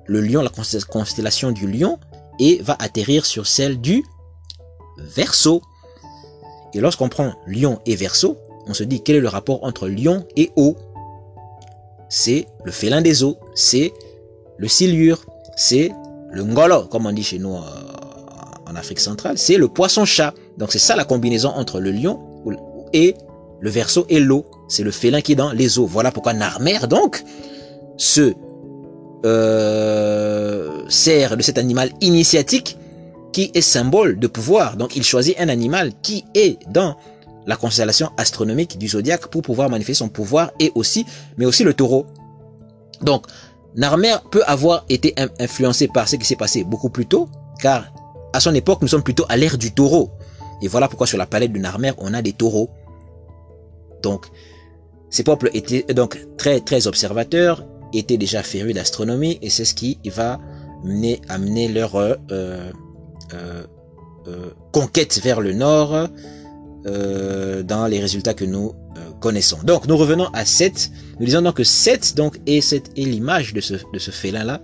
[0.06, 0.52] le lion, la
[0.90, 2.00] constellation du lion,
[2.40, 4.04] et va atterrir sur celle du
[4.98, 5.62] verso.
[6.74, 10.26] Et lorsqu'on prend lion et verso, on se dit quel est le rapport entre lion
[10.36, 10.76] et eau?
[12.10, 13.94] C'est le félin des eaux, c'est
[14.58, 15.92] le silure, c'est
[16.32, 20.34] le ngolo, comme on dit chez nous euh, en Afrique centrale, c'est le poisson-chat.
[20.58, 22.20] Donc c'est ça la combinaison entre le lion
[22.94, 23.16] et
[23.60, 24.46] le verso et l'eau.
[24.68, 25.86] C'est le félin qui est dans les eaux.
[25.86, 27.24] Voilà pourquoi Narmer, donc,
[27.98, 28.34] se
[29.26, 32.78] euh, sert de cet animal initiatique
[33.34, 34.78] qui est symbole de pouvoir.
[34.78, 36.96] Donc il choisit un animal qui est dans
[37.46, 41.06] la constellation astronomique du zodiaque pour pouvoir manifester son pouvoir et aussi,
[41.38, 42.06] mais aussi le taureau.
[43.02, 43.26] Donc,
[43.76, 47.30] Narmer peut avoir été influencé par ce qui s'est passé beaucoup plus tôt,
[47.62, 47.92] car
[48.34, 50.12] à son époque, nous sommes plutôt à l'ère du taureau.
[50.62, 52.70] Et voilà pourquoi sur la palette de Narmer, on a des taureaux.
[54.02, 54.26] Donc,
[55.10, 60.00] ces peuples étaient donc très très observateurs, étaient déjà férus d'astronomie et c'est ce qui
[60.06, 60.40] va
[60.84, 62.72] mener, amener leur euh, euh,
[63.34, 66.08] euh, conquête vers le nord
[66.86, 68.74] dans les résultats que nous
[69.20, 69.58] connaissons.
[69.64, 70.92] Donc nous revenons à 7.
[71.20, 74.62] Nous disons donc que 7 donc, est, est l'image de ce, de ce félin-là.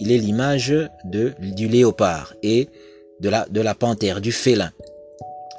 [0.00, 2.68] Il est l'image de du léopard et
[3.20, 4.70] de la, de la panthère, du félin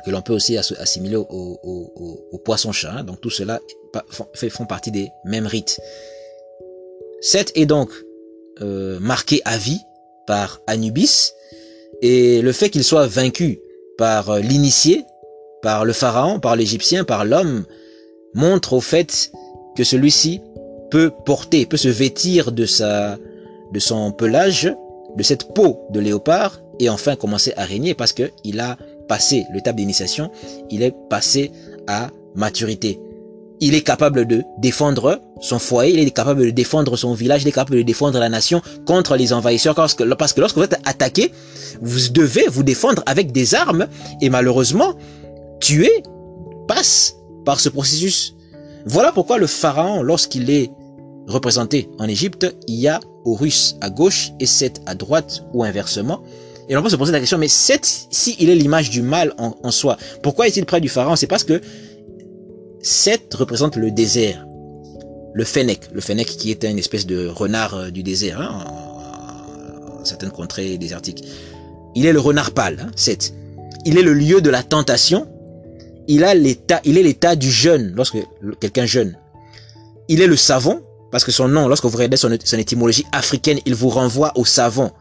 [0.05, 1.25] que l'on peut aussi assimiler au,
[1.63, 2.91] au, poisson-chat.
[2.91, 3.03] Hein.
[3.03, 3.59] Donc tout cela
[4.33, 5.79] font partie des mêmes rites.
[7.21, 7.91] Seth est donc
[8.62, 9.79] euh, marqué à vie
[10.25, 11.33] par Anubis
[12.01, 13.59] et le fait qu'il soit vaincu
[13.97, 15.03] par euh, l'initié,
[15.62, 17.65] par le pharaon, par l'Égyptien, par l'homme,
[18.34, 19.32] montre au fait
[19.76, 20.41] que celui-ci
[20.91, 23.17] peut porter, peut se vêtir de sa,
[23.74, 24.74] de son pelage,
[25.15, 29.45] de cette peau de léopard et enfin commencer à régner parce que il a passé
[29.54, 30.32] l'étape d'initiation,
[30.69, 31.52] il est passé
[31.88, 33.00] à maturité.
[33.62, 37.50] Il est capable de défendre son foyer, il est capable de défendre son village, il
[37.50, 39.76] est capable de défendre la nation contre les envahisseurs.
[39.76, 41.34] Parce que, parce que lorsque vous êtes attaqué,
[41.82, 43.88] vous devez vous défendre avec des armes
[44.22, 44.93] et malheureusement,
[45.60, 46.04] tuer
[46.67, 48.36] passe par ce processus.
[48.86, 50.72] Voilà pourquoi le pharaon, lorsqu'il est
[51.28, 56.22] représenté en Égypte, il y a Horus à gauche et Seth à droite ou inversement.
[56.69, 59.34] Et on peut se poser la question, mais Seth, si il est l'image du mal
[59.38, 61.15] en, soi, pourquoi est-il près du pharaon?
[61.15, 61.62] C'est parce que
[62.82, 64.45] Seth représente le désert,
[65.34, 68.65] le Fennec, le Fennec qui est une espèce de renard euh, du désert, hein,
[70.00, 71.24] en, certaines contrées désertiques.
[71.95, 73.34] Il est le renard pâle, hein, Seth.
[73.86, 75.28] Il est le lieu de la tentation.
[76.10, 78.17] Il a l'état, il est l'état du jeûne, lorsque
[78.60, 79.15] quelqu'un jeûne.
[80.10, 83.76] Il est le savon, parce que son nom, lorsque vous regardez son, étymologie africaine, il
[83.76, 84.91] vous renvoie au savon,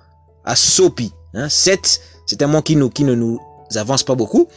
[0.45, 3.39] à Sopi, Hein, c'est un mot qui, nous, qui ne nous
[3.75, 4.49] avance pas beaucoup,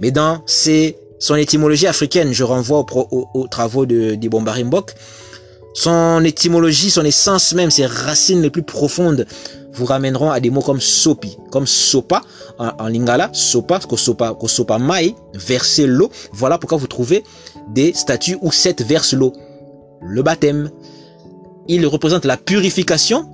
[0.00, 4.30] mais dans son étymologie africaine, je renvoie aux, travaux de, de
[5.74, 9.26] son étymologie, son essence même, ses racines les plus profondes
[9.74, 12.22] vous ramèneront à des mots comme sopi, comme sopa
[12.58, 16.10] en, lingala, sopa, sopa, sopa mai, verser l'eau.
[16.32, 17.24] Voilà pourquoi vous trouvez
[17.68, 19.32] des statues où cette verse l'eau.
[20.00, 20.70] Le baptême,
[21.66, 23.28] il représente la purification,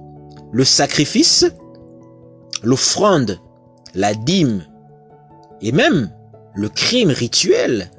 [0.53, 1.45] le sacrifice,
[2.63, 3.39] l'offrande,
[3.95, 4.65] la dîme
[5.61, 6.11] et même
[6.55, 7.91] le crime rituel,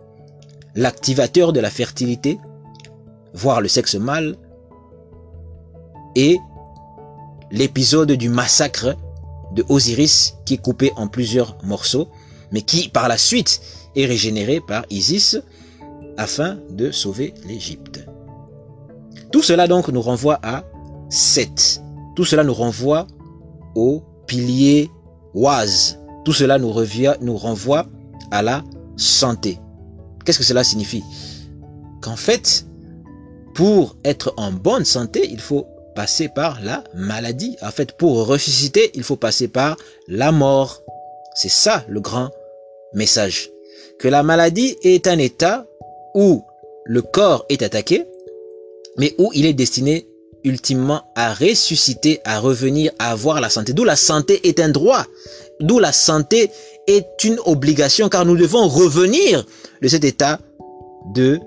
[0.75, 2.39] l'activateur de la fertilité,
[3.33, 4.35] voire le sexe mâle,
[6.15, 6.39] et
[7.51, 8.95] l'épisode du massacre
[9.53, 12.07] de Osiris qui est coupé en plusieurs morceaux,
[12.51, 13.61] mais qui par la suite
[13.95, 15.37] est régénéré par Isis
[16.17, 18.05] afin de sauver l'Égypte.
[19.31, 20.63] Tout cela donc nous renvoie à
[21.09, 21.81] Seth.
[22.15, 23.07] Tout cela nous renvoie
[23.75, 24.89] au pilier
[25.33, 25.99] oise.
[26.25, 27.87] Tout cela nous, revient, nous renvoie
[28.29, 28.63] à la
[28.97, 29.59] santé.
[30.25, 31.03] Qu'est-ce que cela signifie?
[32.01, 32.67] Qu'en fait,
[33.53, 37.57] pour être en bonne santé, il faut passer par la maladie.
[37.61, 39.77] En fait, pour ressusciter, il faut passer par
[40.07, 40.81] la mort.
[41.35, 42.29] C'est ça le grand
[42.93, 43.49] message.
[43.99, 45.65] Que la maladie est un état
[46.15, 46.43] où
[46.85, 48.05] le corps est attaqué,
[48.97, 50.07] mais où il est destiné
[50.43, 53.73] ultimement à ressusciter, à revenir, à avoir la santé.
[53.73, 55.05] D'où la santé est un droit.
[55.59, 56.49] D'où la santé
[56.87, 59.45] est une obligation, car nous devons revenir
[59.81, 60.39] de cet état
[61.13, 61.39] de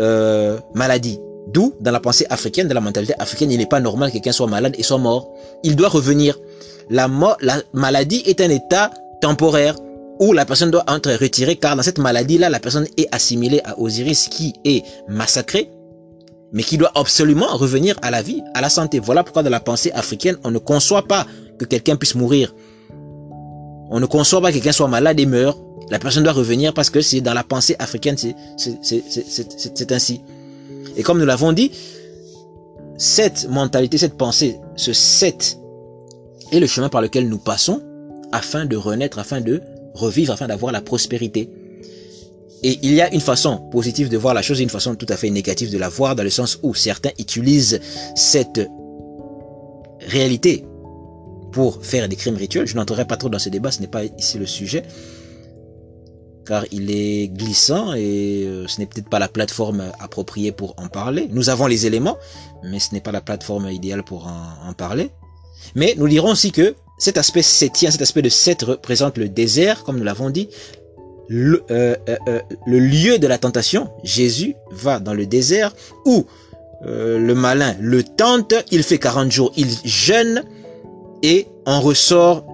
[0.00, 1.18] euh, maladie.
[1.46, 4.32] D'où, dans la pensée africaine, dans la mentalité africaine, il n'est pas normal que quelqu'un
[4.32, 5.32] soit malade et soit mort.
[5.62, 6.38] Il doit revenir.
[6.90, 9.76] La, mort, la maladie est un état temporaire
[10.18, 13.78] où la personne doit être retirée car dans cette maladie-là, la personne est assimilée à
[13.78, 15.70] Osiris qui est massacré,
[16.52, 18.98] mais qui doit absolument revenir à la vie, à la santé.
[18.98, 21.26] Voilà pourquoi dans la pensée africaine, on ne conçoit pas
[21.58, 22.54] que quelqu'un puisse mourir.
[23.90, 25.58] On ne conçoit pas que quelqu'un soit malade et meurt.
[25.90, 30.22] La personne doit revenir parce que c'est dans la pensée africaine, c'est ainsi.
[30.96, 31.70] Et comme nous l'avons dit,
[32.98, 35.58] cette mentalité, cette pensée, ce 7
[36.52, 37.82] est le chemin par lequel nous passons
[38.32, 39.62] afin de renaître, afin de
[39.94, 41.50] revivre, afin d'avoir la prospérité.
[42.62, 45.06] Et il y a une façon positive de voir la chose et une façon tout
[45.08, 47.80] à fait négative de la voir, dans le sens où certains utilisent
[48.14, 48.60] cette
[50.00, 50.64] réalité
[51.52, 52.66] pour faire des crimes rituels.
[52.66, 54.84] Je n'entrerai pas trop dans ce débat, ce n'est pas ici le sujet
[56.46, 60.88] car il est glissant et euh, ce n'est peut-être pas la plateforme appropriée pour en
[60.88, 61.28] parler.
[61.32, 62.16] Nous avons les éléments,
[62.62, 65.10] mais ce n'est pas la plateforme idéale pour en, parler.
[65.74, 69.84] Mais nous dirons aussi que cet aspect septien, cet aspect de sept représente le désert,
[69.84, 70.48] comme nous l'avons dit,
[71.28, 73.90] le, euh, euh, le, lieu de la tentation.
[74.04, 76.24] Jésus va dans le désert où
[76.82, 80.44] le malin le tente, il fait 40 jours, il jeûne
[81.22, 82.44] et en ressort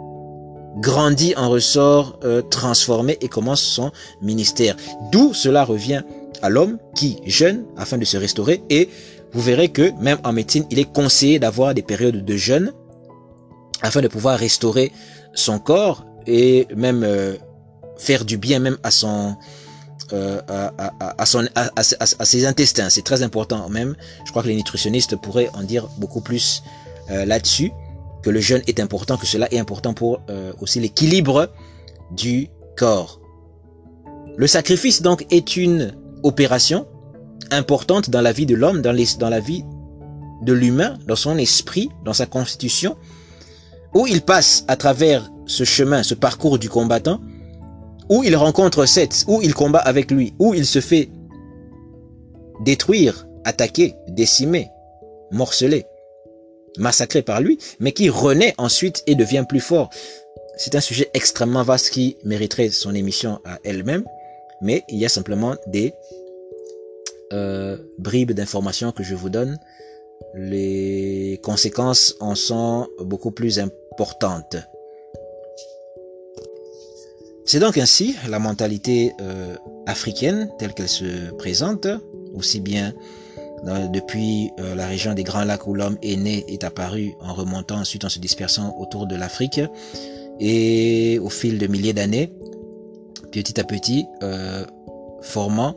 [0.79, 4.77] grandit en ressort euh, transformé et commence son ministère.
[5.11, 6.03] D'où cela revient
[6.43, 8.89] à l'homme qui jeûne afin de se restaurer et
[9.33, 12.73] vous verrez que même en médecine, il est conseillé d'avoir des périodes de jeûne
[13.83, 14.93] afin de pouvoir restaurer
[15.35, 17.37] son corps et même euh,
[17.97, 19.37] faire du bien même à son
[20.13, 21.85] euh, à, son à, à,
[22.25, 22.91] ses intestins.
[22.91, 23.95] C'est très important même.
[24.27, 26.63] Je crois que les nutritionnistes pourraient en dire beaucoup plus
[27.09, 27.73] là-dessus
[28.23, 31.51] que le jeûne est important, que cela est important pour euh, aussi l'équilibre
[32.13, 33.21] du corps.
[34.37, 36.87] Le sacrifice donc est une opération
[37.51, 39.65] importante dans la vie de l'homme, dans, dans la vie
[40.43, 42.97] de l'humain, dans son esprit, dans sa constitution,
[43.95, 47.21] où il passe à travers ce chemin, ce parcours du combattant,
[48.09, 51.11] où il rencontre Seth, où il combat avec lui, où il se fait
[52.61, 54.69] détruire, attaquer, décimer,
[55.31, 55.85] morceler
[56.79, 59.91] massacré par lui, mais qui renaît ensuite et devient plus fort.
[60.57, 64.05] C'est un sujet extrêmement vaste qui mériterait son émission à elle-même,
[64.61, 65.95] mais il y a simplement des
[67.33, 69.59] euh, bribes d'informations que je vous donne.
[70.35, 74.57] Les conséquences en sont beaucoup plus importantes.
[77.45, 79.57] C'est donc ainsi la mentalité euh,
[79.87, 81.87] africaine telle qu'elle se présente,
[82.35, 82.95] aussi bien
[83.63, 87.77] depuis euh, la région des Grands Lacs où l'homme est né, est apparu en remontant
[87.77, 89.61] ensuite en se dispersant autour de l'Afrique.
[90.41, 92.33] Et au fil de milliers d'années,
[93.31, 94.65] petit à petit, euh,
[95.21, 95.75] formant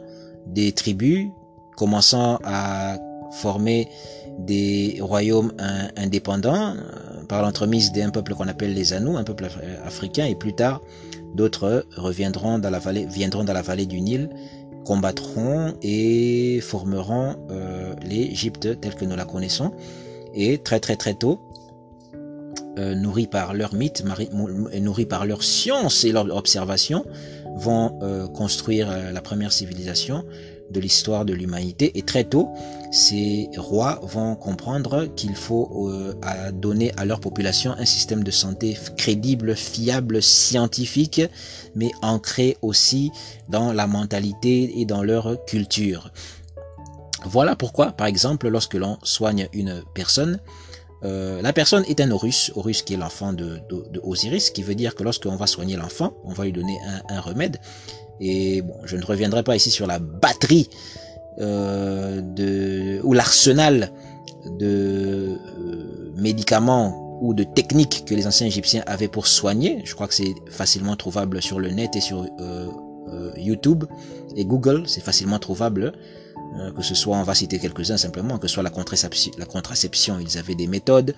[0.48, 1.28] des tribus,
[1.76, 2.98] commençant à
[3.34, 3.88] former
[4.40, 5.54] des royaumes
[5.96, 9.48] indépendants euh, par l'entremise d'un peuple qu'on appelle les Anous, un peuple
[9.86, 10.82] africain, et plus tard,
[11.36, 14.30] d'autres reviendront dans la vallée, viendront dans la vallée du Nil
[14.86, 19.72] combattront et formeront euh, l'Égypte telle que nous la connaissons.
[20.34, 21.42] Et très très très tôt,
[22.78, 24.04] euh, nourris par leur mythe,
[24.80, 27.06] nourris par leur science et leur observation,
[27.58, 30.24] vont euh, construire la première civilisation
[30.72, 31.92] de l'histoire de l'humanité.
[31.98, 32.50] Et très tôt,
[32.92, 36.14] ces rois vont comprendre qu'il faut euh,
[36.54, 41.22] donner à leur population un système de santé crédible, fiable, scientifique,
[41.76, 43.12] mais ancré aussi
[43.50, 46.12] dans la mentalité et dans leur culture.
[47.26, 50.40] Voilà pourquoi, par exemple, lorsque l'on soigne une personne,
[51.04, 53.60] euh, la personne est un Horus, Horus qui est l'enfant de,
[54.04, 56.78] Osiris, qui veut dire que lorsqu'on va soigner l'enfant, on va lui donner
[57.10, 57.60] un remède,
[58.20, 60.70] et bon, je ne reviendrai pas ici sur la batterie
[61.40, 63.92] euh, de ou l'arsenal
[64.60, 69.82] de euh, médicaments ou de techniques que les anciens Égyptiens avaient pour soigner.
[69.86, 72.68] Je crois que c'est facilement trouvable sur le net et sur euh,
[73.10, 73.86] euh YouTube
[74.36, 74.84] et Google.
[74.88, 75.94] C'est facilement trouvable.
[76.60, 79.46] Euh, que ce soit, on va citer quelques-uns simplement, que ce soit la contraception, la
[79.46, 81.14] contraception, ils avaient des méthodes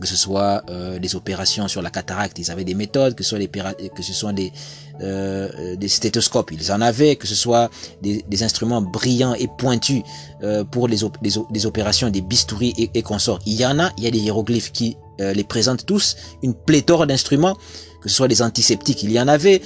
[0.00, 3.30] que ce soit euh, des opérations sur la cataracte, ils avaient des méthodes, que ce
[3.30, 3.38] soit
[3.94, 4.52] que ce des
[5.00, 7.68] euh, des stéthoscopes, ils en avaient, que ce soit
[8.00, 10.02] des, des instruments brillants et pointus
[10.42, 10.98] euh, pour les,
[11.50, 13.40] des opérations, des bistouris et, et, consorts.
[13.44, 16.54] Il y en a, il y a des hiéroglyphes qui euh, les présentent tous, une
[16.54, 17.56] pléthore d'instruments,
[18.02, 19.62] que ce soit des antiseptiques, il y en avait,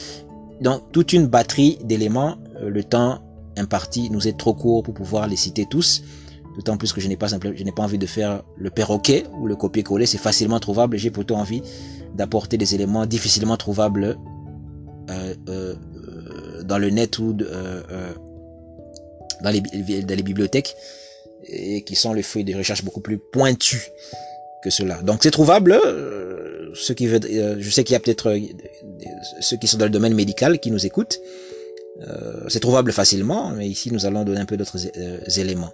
[0.61, 2.37] donc toute une batterie d'éléments.
[2.61, 3.21] Euh, le temps
[3.57, 6.03] imparti nous est trop court pour pouvoir les citer tous.
[6.59, 9.47] D'autant plus que je n'ai pas je n'ai pas envie de faire le perroquet ou
[9.47, 10.99] le copier-coller, c'est facilement trouvable.
[10.99, 11.63] J'ai plutôt envie
[12.15, 14.19] d'apporter des éléments difficilement trouvables
[15.09, 15.75] euh, euh,
[16.69, 18.13] dans le net ou euh, euh,
[19.43, 20.77] dans, les, bibliothèques
[21.47, 23.89] et qui sont le fruit des recherches beaucoup plus pointues
[24.63, 25.03] que cela.
[25.03, 25.73] Donc c'est trouvable.
[25.73, 27.19] Euh, ceux qui veut,
[27.59, 28.39] je sais qu'il y a peut-être
[29.41, 31.19] ceux qui sont dans le domaine médical qui nous écoutent.
[32.49, 34.79] c'est trouvable facilement, mais ici nous allons donner un peu d'autres
[35.41, 35.73] éléments.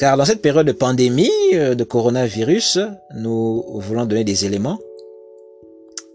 [0.00, 2.78] Car dans cette période de pandémie euh, de coronavirus,
[3.16, 4.78] nous voulons donner des éléments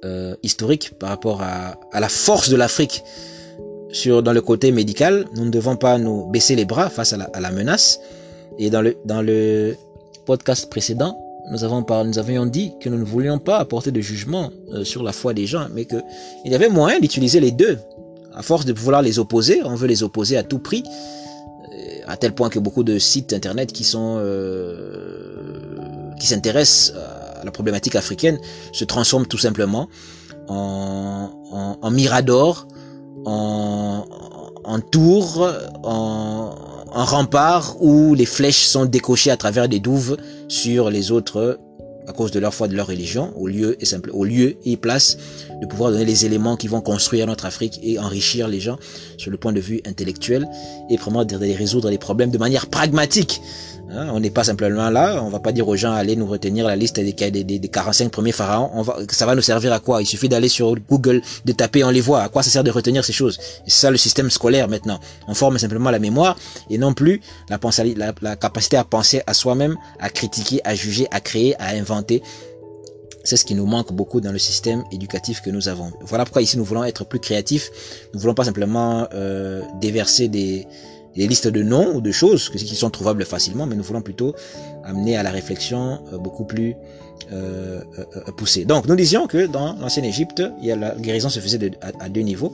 [0.04, 3.04] euh, historiques par rapport à, à la force de l'Afrique
[3.92, 5.28] sur dans le côté médical.
[5.36, 8.00] Nous ne devons pas nous baisser les bras face à la, à la menace.
[8.58, 9.76] Et dans le dans le
[10.26, 11.16] podcast précédent,
[11.52, 14.84] nous avons par, nous avions dit que nous ne voulions pas apporter de jugement euh,
[14.84, 15.98] sur la foi des gens, mais que
[16.44, 17.78] il y avait moyen d'utiliser les deux.
[18.34, 20.84] À force de vouloir les opposer, on veut les opposer à tout prix
[22.08, 25.60] à tel point que beaucoup de sites internet qui sont euh,
[26.20, 26.96] qui s'intéressent
[27.42, 28.40] à la problématique africaine
[28.72, 29.90] se transforment tout simplement
[30.48, 32.68] en, en, en mirador,
[33.26, 34.06] en,
[34.64, 35.48] en tour,
[35.84, 36.56] en,
[36.92, 41.60] en rempart où les flèches sont décochées à travers des douves sur les autres
[42.08, 44.78] à cause de leur foi, de leur religion, au lieu et simple, au lieu et
[44.78, 45.18] place
[45.62, 48.78] de pouvoir donner les éléments qui vont construire notre Afrique et enrichir les gens
[49.18, 50.48] sur le point de vue intellectuel
[50.90, 53.42] et vraiment de résoudre les problèmes de manière pragmatique.
[53.92, 56.66] Hein, on n'est pas simplement là, on va pas dire aux gens allez nous retenir
[56.66, 58.72] la liste des, des, des 45 premiers pharaons.
[58.74, 60.02] On va, ça va nous servir à quoi?
[60.02, 62.24] Il suffit d'aller sur Google, de taper, on les voit.
[62.24, 63.40] À quoi ça sert de retenir ces choses?
[63.68, 65.00] C'est ça le système scolaire maintenant.
[65.28, 66.36] On forme simplement la mémoire
[66.70, 67.60] et non plus la,
[67.96, 72.24] la, la capacité à penser à soi-même, à critiquer, à juger, à créer, à inventer.
[73.24, 75.92] C'est ce qui nous manque beaucoup dans le système éducatif que nous avons.
[76.02, 77.72] Voilà pourquoi ici nous voulons être plus créatifs.
[78.14, 80.68] Nous voulons pas simplement euh, déverser des
[81.16, 84.36] des listes de noms ou de choses qui sont trouvables facilement, mais nous voulons plutôt
[84.84, 86.76] amener à la réflexion euh, beaucoup plus
[87.32, 88.66] euh, euh, poussée.
[88.66, 92.10] Donc nous disions que dans l'ancienne Égypte, il y a la guérison se faisait à,
[92.10, 92.54] deux niveaux.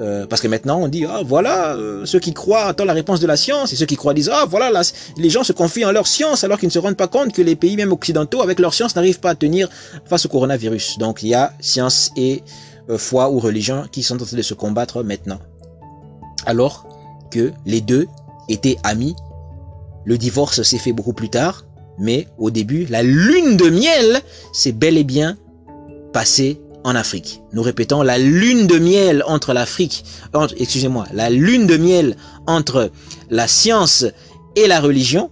[0.00, 1.74] Euh, parce que maintenant on dit ah voilà
[2.04, 4.44] ceux qui croient attendent la réponse de la science et ceux qui croient disent ah
[4.46, 4.82] voilà
[5.16, 7.40] les gens se confient en leur science alors qu'ils ne se rendent pas compte que
[7.40, 9.70] les pays même occidentaux avec leur science n'arrivent pas à tenir
[10.04, 12.42] face au coronavirus donc il y a science et
[12.98, 15.38] foi ou religion qui sont en train de se combattre maintenant
[16.44, 16.86] alors
[17.30, 18.06] que les deux
[18.48, 19.16] étaient amis.
[20.04, 21.64] Le divorce s'est fait beaucoup plus tard,
[21.98, 24.20] mais au début, la lune de miel
[24.52, 25.36] s'est bel et bien
[26.12, 27.42] passée en Afrique.
[27.52, 30.04] Nous répétons, la lune de miel entre l'Afrique,
[30.56, 32.16] excusez-moi, la lune de miel
[32.46, 32.90] entre
[33.28, 34.04] la science
[34.54, 35.30] et la religion,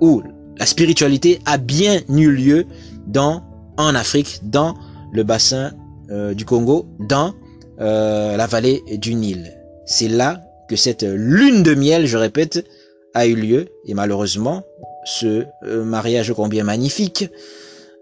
[0.00, 0.22] ou
[0.56, 2.66] la spiritualité a bien eu lieu
[3.06, 3.42] dans,
[3.76, 4.76] en Afrique, dans
[5.12, 5.72] le bassin
[6.10, 7.34] euh, du Congo, dans
[7.80, 9.52] euh, la vallée du Nil.
[9.86, 10.40] C'est là
[10.74, 12.66] que cette lune de miel, je répète,
[13.14, 14.64] a eu lieu et malheureusement
[15.04, 17.30] ce euh, mariage combien magnifique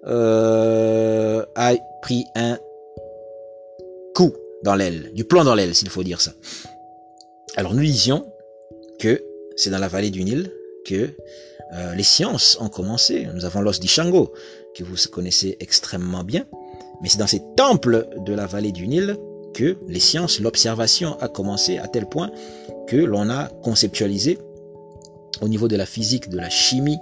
[0.06, 2.58] euh, a pris un
[4.14, 6.32] coup dans l'aile, du plomb dans l'aile s'il faut dire ça.
[7.56, 8.24] Alors nous disions
[8.98, 9.22] que
[9.56, 10.50] c'est dans la vallée du Nil
[10.86, 11.10] que
[11.74, 13.28] euh, les sciences ont commencé.
[13.34, 14.32] Nous avons l'os d'Ishango
[14.74, 16.46] que vous connaissez extrêmement bien,
[17.02, 19.18] mais c'est dans ces temples de la vallée du Nil
[19.52, 22.30] que les sciences, l'observation a commencé à tel point
[22.86, 24.38] que l'on a conceptualisé
[25.40, 26.98] au niveau de la physique, de la chimie,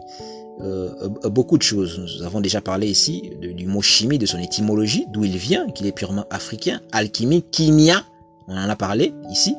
[0.62, 0.90] euh,
[1.24, 1.98] euh, beaucoup de choses.
[1.98, 5.86] Nous avons déjà parlé ici du mot chimie, de son étymologie, d'où il vient, qu'il
[5.86, 6.80] est purement africain.
[6.92, 8.04] Alchimie, kimia,
[8.46, 9.54] on en a parlé ici,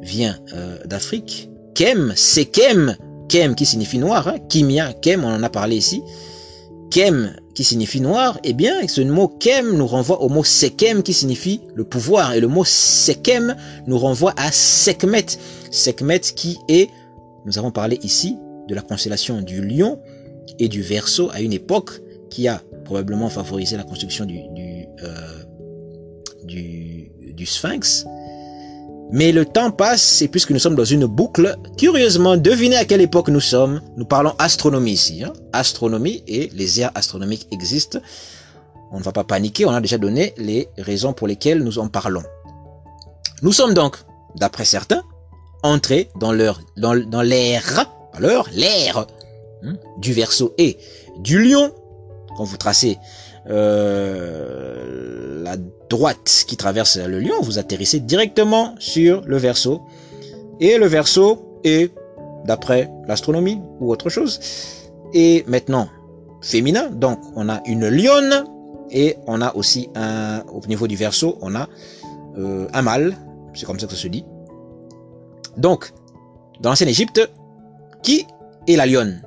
[0.00, 1.50] vient euh, d'Afrique.
[1.74, 2.96] Kem, c'est kem,
[3.28, 4.38] kem qui signifie noir, hein.
[4.48, 6.02] kimia, kem, on en a parlé ici.
[6.94, 11.12] Kem qui signifie noir, eh bien, ce mot kem nous renvoie au mot sekem qui
[11.12, 12.34] signifie le pouvoir.
[12.34, 13.56] Et le mot sekem
[13.88, 15.26] nous renvoie à Sekhmet.
[15.72, 16.88] Sekhmet qui est,
[17.46, 18.38] nous avons parlé ici,
[18.68, 19.98] de la constellation du lion
[20.60, 25.42] et du verso à une époque qui a probablement favorisé la construction du, du, euh,
[27.44, 28.06] sphinx.
[29.14, 33.00] Mais le temps passe et puisque nous sommes dans une boucle, curieusement, devinez à quelle
[33.00, 33.80] époque nous sommes.
[33.96, 35.22] Nous parlons astronomie ici.
[35.22, 35.32] Hein.
[35.52, 38.00] Astronomie et les aires astronomiques existent.
[38.90, 41.86] On ne va pas paniquer, on a déjà donné les raisons pour lesquelles nous en
[41.86, 42.24] parlons.
[43.42, 43.98] Nous sommes donc,
[44.34, 45.04] d'après certains,
[45.62, 49.06] entrés dans leur dans, l'ère, alors l'ère
[49.62, 50.76] hein, du Verseau et
[51.18, 51.72] du Lion,
[52.36, 52.98] quand vous tracez
[53.48, 55.56] euh, la
[55.90, 59.82] droite qui traverse le lion, vous atterrissez directement sur le verso.
[60.58, 61.92] Et le verso est,
[62.46, 64.40] d'après l'astronomie ou autre chose,
[65.12, 65.88] et maintenant
[66.40, 66.90] féminin.
[66.90, 68.44] Donc on a une lionne
[68.90, 71.68] et on a aussi un, au niveau du verso, on a
[72.38, 73.16] euh, un mâle.
[73.54, 74.24] C'est comme ça que ça se dit.
[75.56, 75.92] Donc,
[76.60, 77.30] dans l'ancienne Égypte,
[78.02, 78.26] qui
[78.66, 79.22] est la lionne?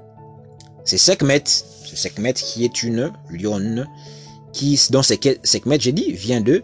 [0.83, 1.43] C'est Sekhmet.
[1.45, 3.87] C'est Sekhmet qui est une lionne
[4.57, 6.63] qui, dont Sekhmet, j'ai dit, vient de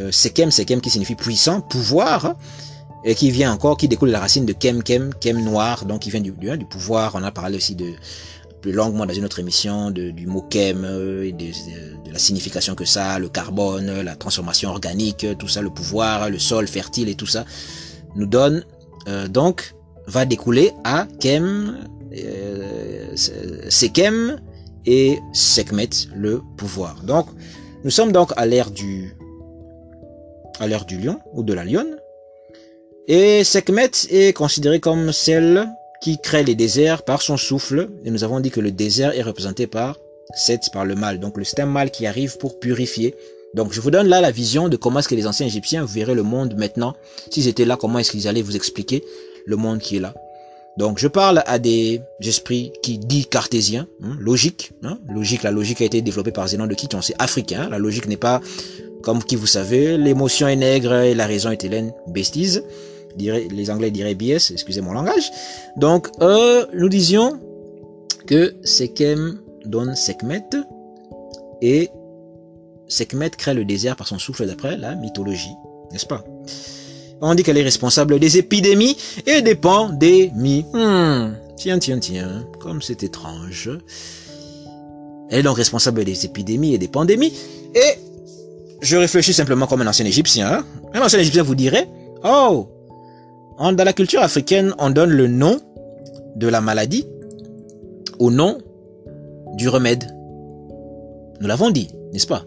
[0.00, 2.36] euh, Sekem, Sekem qui signifie puissant, pouvoir,
[3.04, 6.00] et qui vient encore, qui découle de la racine de Kem, Kem, Kem noir, donc
[6.00, 7.12] qui vient du, du, du pouvoir.
[7.14, 7.92] On a parlé aussi de
[8.62, 11.52] plus longuement dans une autre émission du mot Kem euh, et de,
[12.10, 16.66] la signification que ça, le carbone, la transformation organique, tout ça, le pouvoir, le sol
[16.66, 17.44] fertile et tout ça,
[18.16, 18.64] nous donne
[19.08, 19.74] euh, donc
[20.06, 21.76] va découler à Kem,
[23.68, 24.40] Sekem
[24.86, 27.02] et Sekhmet, le pouvoir.
[27.02, 27.26] Donc,
[27.84, 29.16] nous sommes donc à l'ère du
[30.60, 31.96] à l'ère du lion ou de la lionne.
[33.08, 35.68] Et Sekhmet est considéré comme celle
[36.00, 37.90] qui crée les déserts par son souffle.
[38.04, 39.98] Et nous avons dit que le désert est représenté par
[40.34, 41.20] Seth, par le mal.
[41.20, 43.14] Donc le système mal qui arrive pour purifier.
[43.54, 46.14] Donc je vous donne là la vision de comment est-ce que les anciens Égyptiens verraient
[46.14, 46.94] le monde maintenant.
[47.30, 49.04] S'ils étaient là, comment est-ce qu'ils allaient vous expliquer
[49.46, 50.14] le monde qui est là?
[50.76, 55.42] Donc je parle à des esprits qui disent cartésiens, hein, logique, hein, logique.
[55.42, 57.68] La logique a été développée par Zénon de Quiton, c'est africain.
[57.70, 58.40] La logique n'est pas
[59.02, 62.64] comme qui vous savez, l'émotion est nègre et la raison est hélène, bestise.
[63.16, 65.30] Les Anglais diraient BS, excusez mon langage.
[65.76, 67.38] Donc euh, nous disions
[68.26, 70.42] que Sekem donne Sekhmet
[71.62, 71.90] et
[72.88, 75.54] Sekhmet crée le désert par son souffle d'après la mythologie,
[75.92, 76.24] n'est-ce pas?
[77.30, 78.96] On dit qu'elle est responsable des épidémies
[79.26, 80.64] et des pandémies.
[80.72, 81.32] Hmm.
[81.56, 83.70] Tiens, tiens, tiens, comme c'est étrange.
[85.30, 87.32] Elle est donc responsable des épidémies et des pandémies.
[87.74, 87.98] Et
[88.82, 90.52] je réfléchis simplement comme un ancien égyptien.
[90.52, 90.64] Hein.
[90.92, 91.88] Un ancien égyptien vous dirait,
[92.24, 92.68] oh,
[93.58, 95.58] dans la culture africaine, on donne le nom
[96.36, 97.06] de la maladie
[98.18, 98.58] au nom
[99.54, 100.04] du remède.
[101.40, 102.44] Nous l'avons dit, n'est-ce pas?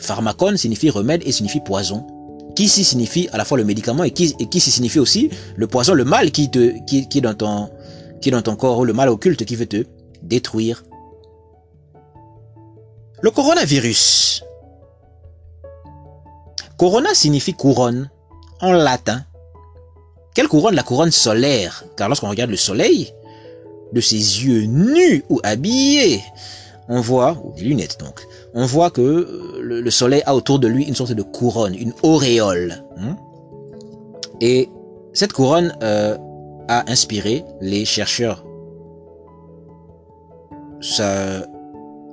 [0.00, 2.06] Pharmacone signifie remède et signifie poison
[2.54, 5.66] qui ici signifie à la fois le médicament et qui, et qui signifie aussi le
[5.66, 7.70] poison, le mal qui, te, qui, est dans ton,
[8.20, 9.84] qui est dans ton corps, le mal occulte qui veut te
[10.22, 10.84] détruire.
[13.22, 14.44] Le coronavirus.
[16.78, 18.10] Corona signifie couronne
[18.60, 19.24] en latin.
[20.34, 20.74] Quelle couronne?
[20.74, 21.84] La couronne solaire.
[21.96, 23.12] Car lorsqu'on regarde le soleil,
[23.92, 26.22] de ses yeux nus ou habillés,
[26.88, 30.66] on voit, ou des lunettes donc, on voit que euh, le, soleil a autour de
[30.66, 32.84] lui une sorte de couronne, une auréole.
[32.98, 33.16] Hein.
[34.40, 34.68] Et
[35.12, 36.16] cette couronne euh,
[36.68, 38.44] a inspiré les chercheurs
[40.80, 41.44] ça,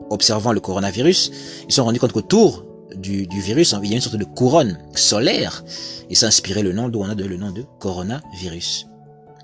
[0.09, 1.31] observant le coronavirus,
[1.67, 2.65] ils se sont rendus compte qu'autour
[2.95, 5.63] du, du, virus, il y a une sorte de couronne solaire,
[6.09, 8.87] et ça a inspiré le nom d'où on a de, le nom de coronavirus.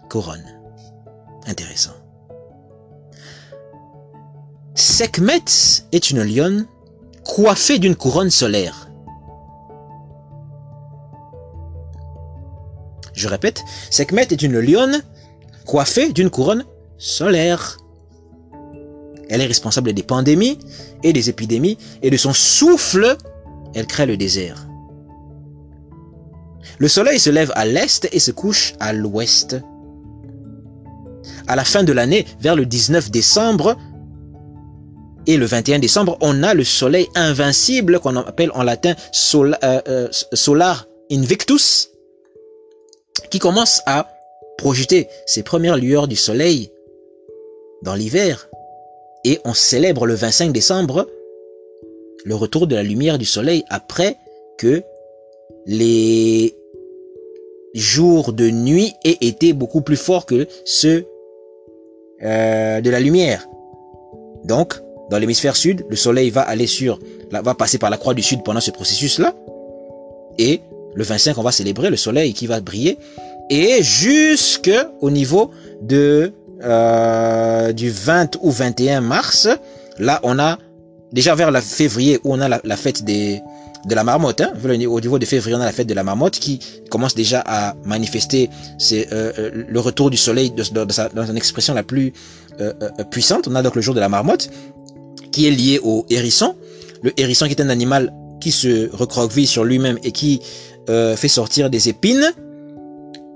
[0.09, 0.43] Couronne.
[1.47, 1.93] Intéressant.
[4.75, 5.43] Sekhmet
[5.91, 6.65] est une lionne
[7.23, 8.89] coiffée d'une couronne solaire.
[13.13, 15.01] Je répète, Sekhmet est une lionne
[15.65, 16.65] coiffée d'une couronne
[16.97, 17.77] solaire.
[19.29, 20.59] Elle est responsable des pandémies
[21.03, 23.15] et des épidémies, et de son souffle,
[23.73, 24.67] elle crée le désert.
[26.79, 29.57] Le soleil se lève à l'est et se couche à l'ouest.
[31.47, 33.77] À la fin de l'année, vers le 19 décembre,
[35.27, 38.95] et le 21 décembre, on a le soleil invincible qu'on appelle en latin
[39.35, 41.91] euh, euh, solar invictus,
[43.29, 44.09] qui commence à
[44.57, 46.71] projeter ses premières lueurs du soleil
[47.83, 48.49] dans l'hiver.
[49.25, 51.07] Et on célèbre le 25 décembre
[52.25, 54.17] le retour de la lumière du soleil après
[54.57, 54.81] que
[55.65, 56.55] les
[57.73, 61.05] jours de nuit aient été beaucoup plus forts que ceux
[62.23, 63.47] euh, de la lumière.
[64.45, 64.75] Donc,
[65.13, 66.97] dans l'hémisphère sud, le soleil va aller sur,
[67.29, 69.35] va passer par la croix du sud pendant ce processus-là.
[70.39, 70.61] Et
[70.95, 72.97] le 25, on va célébrer le soleil qui va briller.
[73.51, 75.51] Et jusque au niveau
[75.83, 76.33] de
[76.63, 79.47] euh, du 20 ou 21 mars,
[79.99, 80.57] là on a
[81.11, 83.39] déjà vers la février où on a la, fête des
[83.85, 84.41] de la marmotte.
[84.41, 84.53] Hein,
[84.87, 86.59] au niveau de février, on a la fête de la marmotte qui
[86.89, 88.49] commence déjà à manifester
[88.91, 92.13] euh, euh, le retour du soleil dans, sa, dans une expression la plus
[92.61, 92.73] euh,
[93.11, 93.47] puissante.
[93.47, 94.49] On a donc le jour de la marmotte
[95.33, 96.55] qui est lié au hérisson.
[97.01, 100.39] Le hérisson qui est un animal qui se recroqueville sur lui-même et qui
[100.89, 102.31] euh, fait sortir des épines.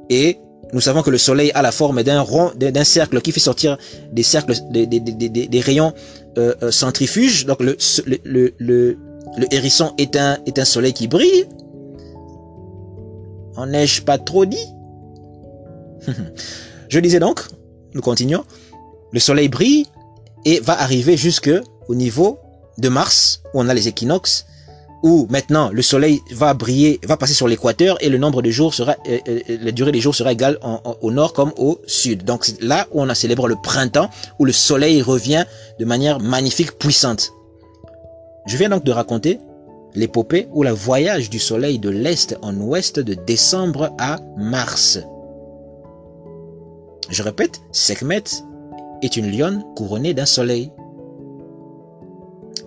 [0.09, 0.37] Et
[0.73, 3.77] nous savons que le soleil a la forme d'un rond, d'un cercle qui fait sortir
[4.11, 5.93] des cercles, des, des, des, des rayons
[6.37, 7.45] euh, euh, centrifuges.
[7.45, 8.97] Donc le, le, le,
[9.37, 11.45] le, hérisson est un, est un soleil qui brille.
[13.55, 14.67] En ai-je pas trop dit?
[16.89, 17.41] Je disais donc,
[17.93, 18.43] nous continuons,
[19.11, 19.87] le soleil brille
[20.45, 21.49] et va arriver jusque
[21.87, 22.39] au niveau
[22.77, 24.45] de Mars, où on a les équinoxes,
[25.03, 28.73] où maintenant le soleil va briller, va passer sur l'équateur et le nombre de jours
[28.73, 30.59] sera, euh, euh, la durée des jours sera égale
[31.01, 32.23] au nord comme au sud.
[32.23, 34.09] Donc c'est là où on a célébré le printemps,
[34.39, 35.45] où le soleil revient
[35.79, 37.31] de manière magnifique, puissante.
[38.47, 39.39] Je viens donc de raconter
[39.93, 44.99] l'épopée ou le voyage du soleil de l'est en ouest de décembre à mars.
[47.09, 48.23] Je répète, Sekhmet
[49.01, 50.71] est une lionne couronnée d'un soleil.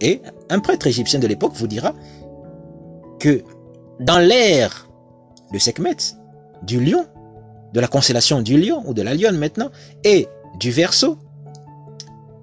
[0.01, 1.95] Et un prêtre égyptien de l'époque vous dira
[3.19, 3.43] que
[4.01, 4.89] dans l'ère
[5.53, 5.97] de Sekhmet,
[6.63, 7.07] du lion,
[7.73, 9.71] de la constellation du lion ou de la lionne maintenant,
[10.05, 10.29] et
[10.59, 11.19] du verso,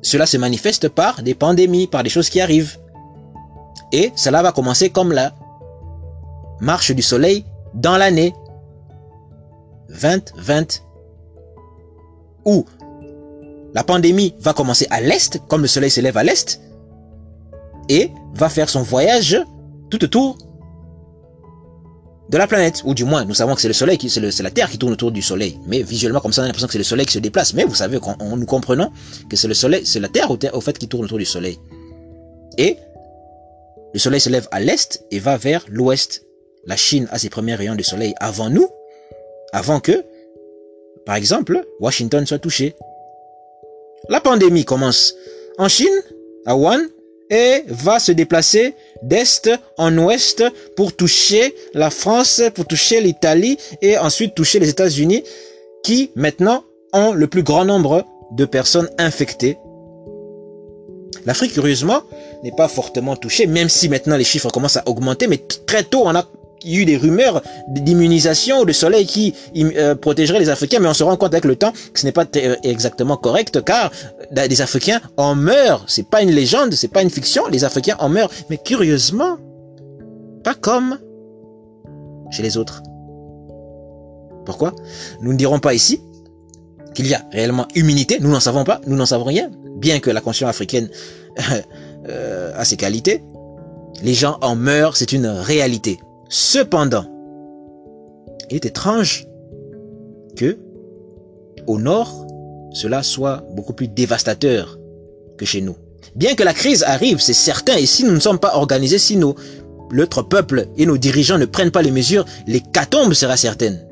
[0.01, 2.77] cela se manifeste par des pandémies, par des choses qui arrivent.
[3.91, 5.33] Et cela va commencer comme la
[6.59, 8.33] marche du soleil dans l'année
[9.89, 10.83] 2020,
[12.45, 12.65] où
[13.73, 16.61] la pandémie va commencer à l'est, comme le soleil s'élève à l'est,
[17.89, 19.37] et va faire son voyage
[19.89, 20.37] tout autour
[22.29, 24.51] de la planète, ou du moins, nous savons que c'est le Soleil, qui, c'est, la
[24.51, 25.57] Terre qui tourne autour du Soleil.
[25.65, 27.53] Mais visuellement, comme ça, on a l'impression que c'est le Soleil qui se déplace.
[27.53, 28.91] Mais vous savez, quand nous comprenons
[29.29, 31.57] que c'est le Soleil, c'est la Terre au, fait qui tourne autour du Soleil.
[32.57, 32.77] Et
[33.93, 36.25] le Soleil se lève à l'est et va vers l'ouest.
[36.65, 38.67] La Chine a ses premiers rayons de Soleil avant nous,
[39.53, 40.03] avant que,
[41.05, 42.75] par exemple, Washington soit touché.
[44.09, 45.15] La pandémie commence
[45.57, 45.87] en Chine,
[46.45, 46.79] à Wuhan,
[47.29, 48.73] et va se déplacer
[49.03, 50.43] d'est en ouest
[50.75, 55.23] pour toucher la France, pour toucher l'Italie et ensuite toucher les États-Unis
[55.83, 56.63] qui maintenant
[56.93, 59.57] ont le plus grand nombre de personnes infectées.
[61.25, 62.03] L'Afrique, curieusement,
[62.43, 66.03] n'est pas fortement touchée, même si maintenant les chiffres commencent à augmenter, mais très tôt
[66.05, 66.25] on a
[66.65, 71.15] eu des rumeurs d'immunisation de soleil qui euh, protégerait les Africains, mais on se rend
[71.17, 73.91] compte avec le temps que ce n'est pas euh, exactement correct, car
[74.37, 75.85] euh, des Africains en meurent.
[75.87, 77.47] C'est pas une légende, c'est pas une fiction.
[77.47, 79.37] Les Africains en meurent, mais curieusement,
[80.43, 80.97] pas comme
[82.31, 82.83] chez les autres.
[84.45, 84.73] Pourquoi?
[85.21, 86.01] Nous ne dirons pas ici
[86.93, 88.17] qu'il y a réellement immunité.
[88.19, 90.89] Nous n'en savons pas, nous n'en savons rien, bien que la conscience africaine
[92.55, 93.23] a ses qualités.
[94.01, 95.99] Les gens en meurent, c'est une réalité.
[96.29, 97.05] Cependant,
[98.49, 99.27] il est étrange
[100.35, 100.57] que
[101.67, 102.25] au nord,
[102.73, 104.77] cela soit beaucoup plus dévastateur
[105.37, 105.75] que chez nous.
[106.15, 109.17] Bien que la crise arrive, c'est certain, et si nous ne sommes pas organisés, si
[109.17, 109.35] nos,
[109.91, 113.85] notre peuple et nos dirigeants ne prennent pas les mesures, l'hécatombe sera certaine.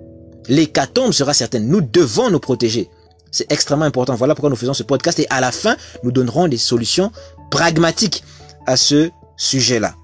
[0.47, 1.67] L'hécatombe sera certaine.
[1.67, 2.89] Nous devons nous protéger.
[3.31, 4.15] C'est extrêmement important.
[4.15, 7.11] Voilà pourquoi nous faisons ce podcast et à la fin, nous donnerons des solutions
[7.51, 8.23] pragmatiques
[8.65, 9.95] à ce sujet-là.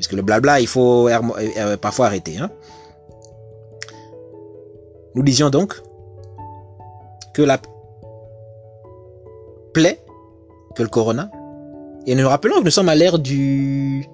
[0.00, 1.18] Parce que le blabla, il faut euh,
[1.58, 2.38] euh, parfois arrêter.
[2.38, 2.48] Hein.
[5.14, 5.78] Nous disions donc
[7.34, 7.58] que la
[9.74, 10.00] plaie,
[10.74, 11.30] que le corona,
[12.06, 14.06] et nous rappelons que nous sommes à l'ère du,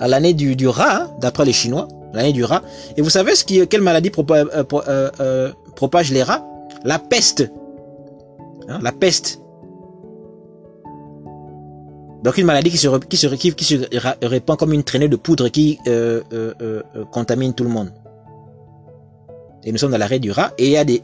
[0.00, 2.62] à l'année du, du rat, hein, d'après les Chinois, l'année du rat.
[2.96, 6.44] Et vous savez ce qui, quelle maladie euh, propage les rats?
[6.82, 7.48] La peste.
[8.68, 9.38] Hein, la peste.
[12.24, 17.04] Donc une maladie qui se, répand comme une traînée de poudre qui euh, euh, euh,
[17.12, 17.92] contamine tout le monde.
[19.62, 21.02] Et nous sommes dans l'arrêt du rat et il y a des...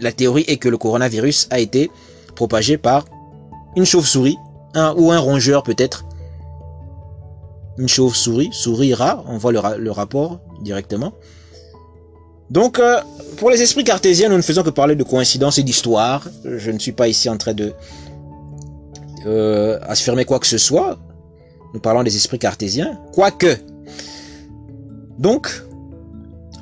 [0.00, 1.88] La théorie est que le coronavirus a été
[2.34, 3.04] propagé par
[3.76, 4.36] une chauve-souris
[4.74, 6.04] un, ou un rongeur peut-être.
[7.78, 11.12] Une chauve-souris, souris-rat, on voit le, le, rapport directement.
[12.50, 12.80] Donc,
[13.38, 16.28] pour les esprits cartésiens, nous ne faisons que parler de coïncidence et d'histoire.
[16.44, 17.72] Je ne suis pas ici en train de
[19.26, 20.98] euh, affirmer quoi que ce soit.
[21.74, 23.00] Nous parlons des esprits cartésiens.
[23.12, 23.56] Quoique.
[25.18, 25.48] Donc,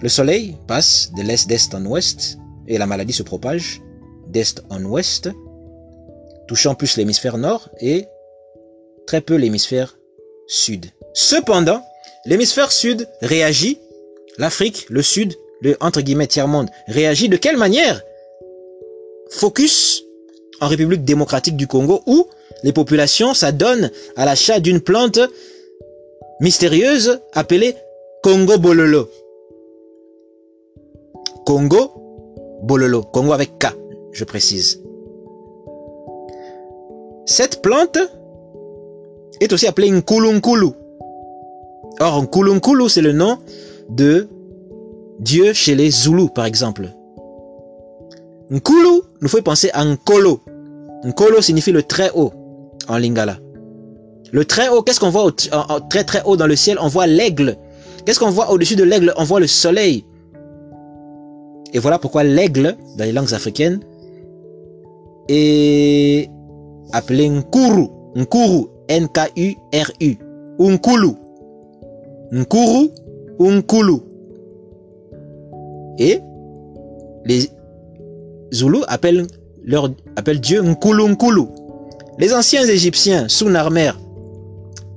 [0.02, 3.80] le soleil passe de l'est d'est en ouest et la maladie se propage
[4.28, 5.30] d'est en ouest,
[6.46, 8.06] touchant plus l'hémisphère nord et
[9.06, 9.98] très peu l'hémisphère
[10.46, 10.86] sud.
[11.14, 11.82] Cependant,
[12.26, 13.78] l'hémisphère sud réagit,
[14.36, 18.02] l'Afrique, le sud, le entre guillemets tiers-monde, réagit de quelle manière?
[19.30, 20.04] Focus
[20.60, 22.28] en République démocratique du Congo où
[22.62, 25.20] les populations s'adonnent à l'achat d'une plante
[26.40, 27.74] mystérieuse appelée
[28.22, 29.08] Congo Bololo.
[31.46, 31.92] Congo
[32.62, 33.02] Bololo.
[33.02, 33.66] Congo avec K,
[34.12, 34.82] je précise.
[37.26, 37.98] Cette plante
[39.40, 40.68] est aussi appelée Nkulunkulu.
[42.00, 43.38] Or, Nkulunkulu, c'est le nom
[43.88, 44.28] de
[45.20, 46.88] Dieu chez les Zoulous, par exemple.
[48.50, 50.40] Nkulu nous fait penser à Nkolo.
[51.04, 52.32] Nkolo signifie le très haut
[52.88, 53.38] en lingala.
[54.32, 55.30] Le très haut, qu'est-ce qu'on voit
[55.88, 56.78] très très haut dans le ciel?
[56.80, 57.56] On voit l'aigle.
[58.04, 59.12] Qu'est-ce qu'on voit au-dessus de l'aigle?
[59.16, 60.04] On voit le soleil.
[61.72, 63.80] Et voilà pourquoi l'aigle, dans les langues africaines,
[65.28, 66.30] est
[66.92, 67.88] appelé Nkuru.
[68.16, 68.66] Nkuru.
[68.88, 70.18] N-K-U-R-U.
[70.58, 71.12] Nkulu.
[72.32, 72.88] Nkuru
[73.40, 73.94] Nkulu.
[75.98, 76.20] Et
[77.24, 77.50] les
[78.52, 79.26] Zoulous appellent,
[79.64, 79.90] leur,
[80.40, 81.42] Dieu Nkulu Nkulu.
[82.18, 83.92] Les anciens Égyptiens sous Narmer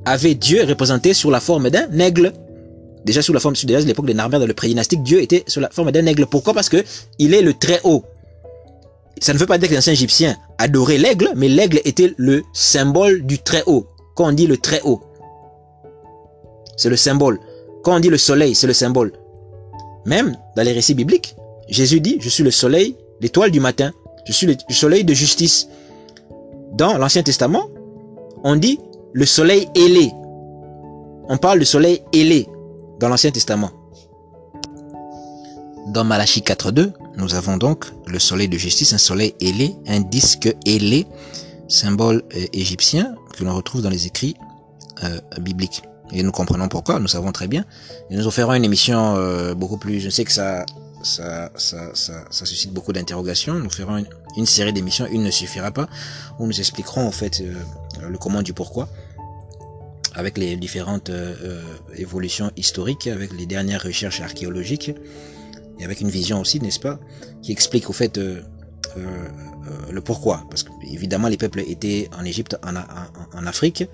[0.06, 2.34] avaient Dieu représenté sous la forme d'un aigle.
[3.06, 5.60] Déjà sous la forme, déjà à l'époque de Narmer, dans le prédynastique, Dieu était sous
[5.60, 6.26] la forme d'un aigle.
[6.26, 6.56] Pourquoi?
[6.56, 6.84] Parce que
[7.20, 8.04] il est le très haut.
[9.20, 12.42] Ça ne veut pas dire que les anciens Égyptiens adoraient l'aigle, mais l'aigle était le
[12.54, 13.86] symbole du très haut.
[14.16, 15.02] Quand on dit le très haut,
[16.76, 17.40] c'est le symbole.
[17.84, 19.12] Quand on dit le soleil, c'est le symbole.
[20.06, 21.36] Même dans les récits bibliques,
[21.70, 23.92] Jésus dit, je suis le soleil, l'étoile du matin,
[24.26, 25.68] je suis le soleil de justice.
[26.72, 27.68] Dans l'Ancien Testament,
[28.44, 28.80] on dit
[29.14, 30.12] le soleil ailé.
[31.28, 32.48] On parle du soleil ailé
[33.00, 33.72] dans l'Ancien Testament.
[35.88, 40.56] Dans Malachie 4.2, nous avons donc le soleil de justice, un soleil ailé, un disque
[40.66, 41.08] ailé,
[41.68, 44.38] symbole euh, égyptien que l'on retrouve dans les écrits
[45.04, 45.82] euh, bibliques.
[46.14, 47.66] Et nous comprenons pourquoi, nous savons très bien.
[48.10, 50.00] Et nous ferons une émission euh, beaucoup plus...
[50.00, 50.66] Je sais que ça,
[51.04, 53.56] ça, ça, ça, ça suscite beaucoup d'interrogations.
[53.56, 54.04] Nous ferons
[54.38, 55.88] une, série d'émissions, une ne suffira pas,
[56.40, 57.54] où nous expliquerons en fait euh,
[58.08, 58.90] le comment du pourquoi,
[60.14, 61.62] avec les différentes euh,
[61.96, 64.92] évolutions historiques, avec les dernières recherches archéologiques,
[65.80, 67.00] et avec une vision aussi, n'est-ce pas,
[67.42, 70.46] qui explique au fait le pourquoi.
[70.50, 73.86] Parce que évidemment les peuples étaient en Égypte, en Afrique,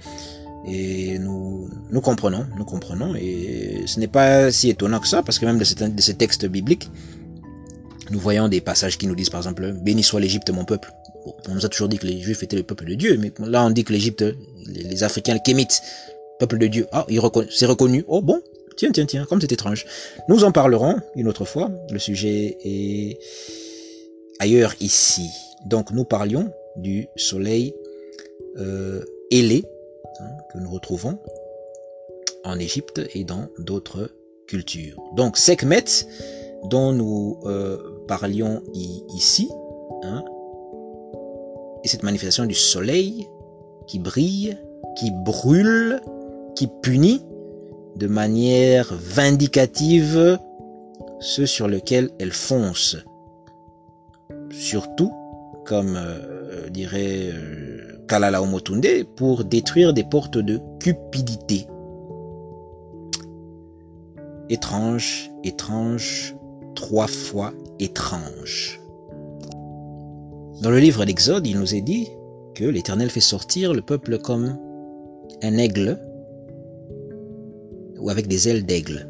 [0.67, 3.15] et nous, nous comprenons, nous comprenons.
[3.15, 6.45] Et ce n'est pas si étonnant que ça, parce que même de, de ces textes
[6.45, 6.89] bibliques,
[8.11, 10.91] nous voyons des passages qui nous disent par exemple, béni soit l'Égypte mon peuple.
[11.47, 13.65] on nous a toujours dit que les Juifs étaient le peuple de Dieu, mais là
[13.65, 14.23] on dit que l'Égypte,
[14.65, 15.81] les, Africains, les Kémites,
[16.39, 16.87] peuple de Dieu.
[16.91, 17.05] Ah,
[17.49, 18.03] c'est reconnu.
[18.07, 18.41] Oh bon,
[18.75, 19.85] tiens, tiens, tiens, comme c'est étrange.
[20.27, 21.71] Nous en parlerons une autre fois.
[21.91, 23.19] Le sujet est
[24.39, 25.29] ailleurs ici.
[25.65, 27.73] Donc nous parlions du soleil
[28.57, 29.65] euh, ailé
[30.51, 31.19] que nous retrouvons
[32.43, 34.11] en Égypte et dans d'autres
[34.47, 34.97] cultures.
[35.15, 35.83] Donc Sekhmet,
[36.65, 39.49] dont nous euh, parlions ici,
[40.03, 40.23] hein,
[41.83, 43.27] et cette manifestation du soleil
[43.87, 44.57] qui brille,
[44.97, 46.01] qui brûle,
[46.55, 47.23] qui punit
[47.95, 50.39] de manière vindicative
[51.19, 52.97] ceux sur lesquels elle fonce.
[54.51, 55.11] Surtout,
[55.65, 57.56] comme euh, dirait euh,
[58.07, 61.67] Kalala Omotunde pour détruire des portes de cupidité.
[64.49, 66.35] Étrange, étrange,
[66.75, 68.79] trois fois étrange.
[70.61, 72.07] Dans le livre d'Exode, il nous est dit
[72.55, 74.57] que l'Éternel fait sortir le peuple comme
[75.43, 75.99] un aigle
[77.99, 79.09] ou avec des ailes d'aigle.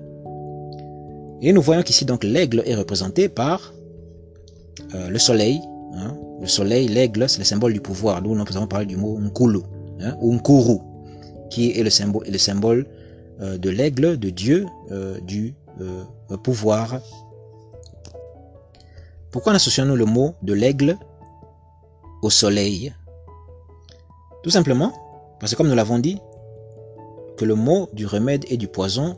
[1.42, 3.74] Et nous voyons qu'ici donc l'aigle est représenté par
[4.96, 5.62] euh, le soleil,
[6.40, 8.22] le soleil, l'aigle, c'est le symbole du pouvoir.
[8.22, 9.60] Nous, nous avons parlé du mot Nkulu,
[10.02, 10.80] hein, ou Nkuru,
[11.50, 12.86] qui est le symbole, le symbole
[13.42, 16.04] euh, de l'aigle, de Dieu, euh, du euh,
[16.44, 17.00] pouvoir.
[19.32, 20.98] Pourquoi associons-nous le mot de l'aigle
[22.22, 22.94] au soleil?
[24.44, 24.94] Tout simplement
[25.40, 26.20] parce que comme nous l'avons dit,
[27.38, 29.18] que le mot du remède et du poison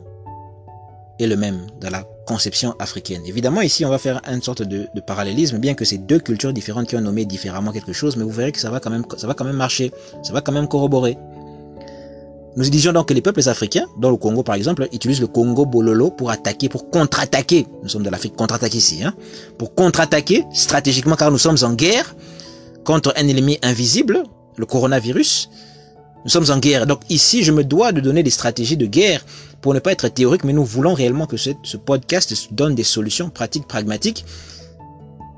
[1.20, 3.22] est le même dans la conception africaine.
[3.26, 6.88] Évidemment, ici, on va faire une sorte de, parallélisme, bien que c'est deux cultures différentes
[6.88, 9.26] qui ont nommé différemment quelque chose, mais vous verrez que ça va quand même, ça
[9.26, 9.92] va quand même marcher,
[10.22, 11.18] ça va quand même corroborer.
[12.56, 15.66] Nous disions donc que les peuples africains, dans le Congo par exemple, utilisent le Congo
[15.66, 17.66] Bololo pour attaquer, pour contre-attaquer.
[17.82, 19.14] Nous sommes de l'Afrique contre-attaquer ici, hein,
[19.56, 22.16] pour contre-attaquer stratégiquement car nous sommes en guerre
[22.84, 24.24] contre un ennemi invisible,
[24.56, 25.48] le coronavirus.
[26.24, 26.86] Nous sommes en guerre.
[26.86, 29.24] Donc ici, je me dois de donner des stratégies de guerre
[29.60, 33.30] pour ne pas être théorique, mais nous voulons réellement que ce, podcast donne des solutions
[33.30, 34.24] pratiques, pragmatiques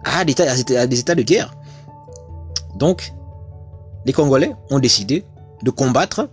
[0.05, 0.33] à des,
[0.99, 1.55] états de guerre.
[2.77, 3.13] Donc,
[4.05, 5.25] les Congolais ont décidé
[5.63, 6.29] de combattre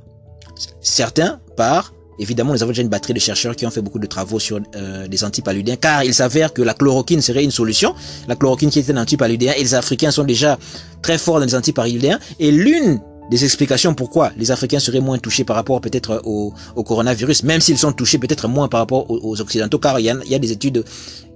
[0.81, 4.05] certains par Évidemment, nous avons déjà une batterie de chercheurs qui ont fait beaucoup de
[4.05, 7.95] travaux sur euh, des antipaludéens, car il s'avère que la chloroquine serait une solution.
[8.27, 10.59] La chloroquine qui est un antipaludéen, et les Africains sont déjà
[11.01, 12.19] très forts dans les antipaludéens.
[12.39, 12.99] Et l'une
[13.29, 16.53] des explications pourquoi les Africains seraient moins touchés par rapport peut-être au,
[16.83, 20.39] coronavirus, même s'ils sont touchés peut-être moins par rapport aux, Occidentaux, car il y, a,
[20.39, 20.83] des études,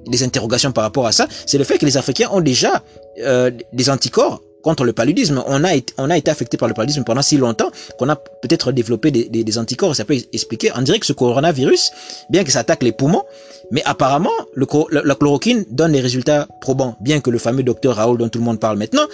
[0.07, 2.83] des interrogations par rapport à ça, c'est le fait que les Africains ont déjà
[3.19, 5.43] euh, des anticorps contre le paludisme.
[5.45, 7.69] On a été, on a été affecté par le paludisme pendant si longtemps
[7.99, 9.95] qu'on a peut-être développé des, des, anticorps.
[9.95, 10.71] Ça peut expliquer.
[10.75, 11.91] On dirait que ce coronavirus,
[12.29, 13.23] bien que ça attaque les poumons,
[13.71, 18.17] mais apparemment, le, la, chloroquine donne des résultats probants, bien que le fameux docteur Raoul
[18.17, 19.05] dont tout le monde parle maintenant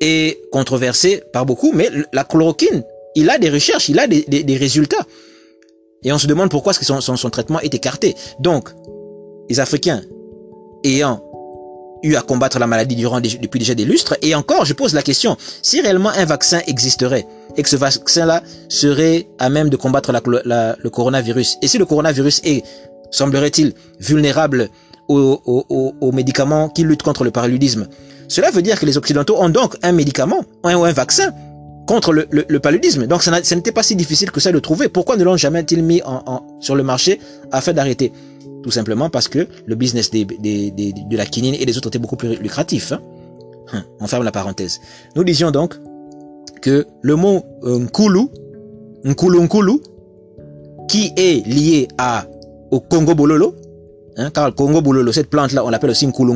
[0.00, 4.42] est controversé par beaucoup, mais la chloroquine, il a des recherches, il a des, des,
[4.42, 5.06] des résultats.
[6.04, 8.14] Et on se demande pourquoi est-ce que son, son, traitement est écarté.
[8.38, 8.68] Donc,
[9.48, 10.02] les Africains
[10.84, 11.22] ayant
[12.02, 14.16] eu à combattre la maladie durant depuis déjà des lustres.
[14.22, 18.42] Et encore, je pose la question, si réellement un vaccin existerait et que ce vaccin-là
[18.68, 22.62] serait à même de combattre la, le coronavirus, et si le coronavirus est,
[23.10, 24.68] semblerait-il, vulnérable
[25.08, 27.88] aux, aux, aux, médicaments qui luttent contre le paludisme,
[28.28, 31.32] cela veut dire que les Occidentaux ont donc un médicament ou un, vaccin
[31.86, 33.06] contre le, le, paludisme.
[33.06, 34.88] Donc ça n'était pas si difficile que ça de trouver.
[34.88, 37.20] Pourquoi ne l'ont jamais-ils mis en, sur le marché
[37.52, 38.12] afin d'arrêter?
[38.62, 42.36] Tout simplement parce que le business de la quinine et des autres était beaucoup plus
[42.36, 42.92] lucratif.
[42.92, 43.00] Hein.
[43.72, 44.80] Hum, on ferme la parenthèse.
[45.14, 45.76] Nous disions donc
[46.62, 48.22] que le mot euh, nkulu,
[49.04, 49.80] nkulu
[50.88, 52.26] qui est lié à,
[52.70, 53.54] au Congo Bololo,
[54.16, 56.32] hein, car le Congo Bololo, cette plante-là, on l'appelle aussi nkulu.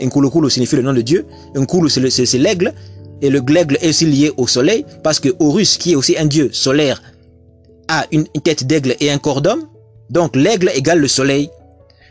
[0.00, 1.26] Nkulu nkulu signifie le nom de Dieu.
[1.54, 2.72] Nkulu, c'est l'aigle.
[3.20, 6.26] Et le glaigle est aussi lié au soleil, parce que Horus, qui est aussi un
[6.26, 7.02] dieu solaire,
[7.88, 9.66] a une, tête d'aigle et un corps d'homme.
[10.08, 11.50] Donc l'aigle égale le soleil.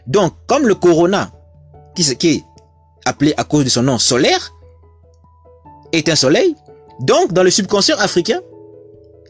[0.05, 1.31] Donc comme le corona,
[1.95, 2.43] qui, est
[3.05, 4.53] appelé à cause de son nom solaire,
[5.93, 6.55] est un soleil,
[6.99, 8.41] donc dans le subconscient africain,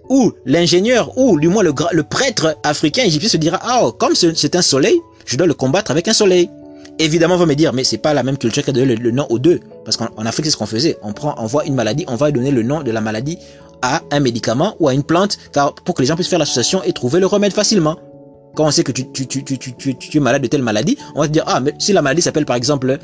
[0.09, 4.55] où l'ingénieur, ou du moins le, le prêtre africain égyptien se dira, ah, comme c'est
[4.55, 6.49] un soleil, je dois le combattre avec un soleil.
[6.99, 9.11] Évidemment, on va me dire, mais c'est pas la même culture qui a donné le,
[9.11, 9.59] nom aux deux.
[9.85, 10.97] Parce qu'en Afrique, c'est ce qu'on faisait.
[11.03, 13.37] On prend, on voit une maladie, on va donner le nom de la maladie
[13.81, 16.81] à un médicament ou à une plante, car pour que les gens puissent faire l'association
[16.83, 17.97] et trouver le remède facilement
[18.57, 21.19] quand on sait que tu, tu, tu, tu, tu, es malade de telle maladie, on
[21.19, 22.97] va se dire, ah, mais si la maladie s'appelle par exemple euh,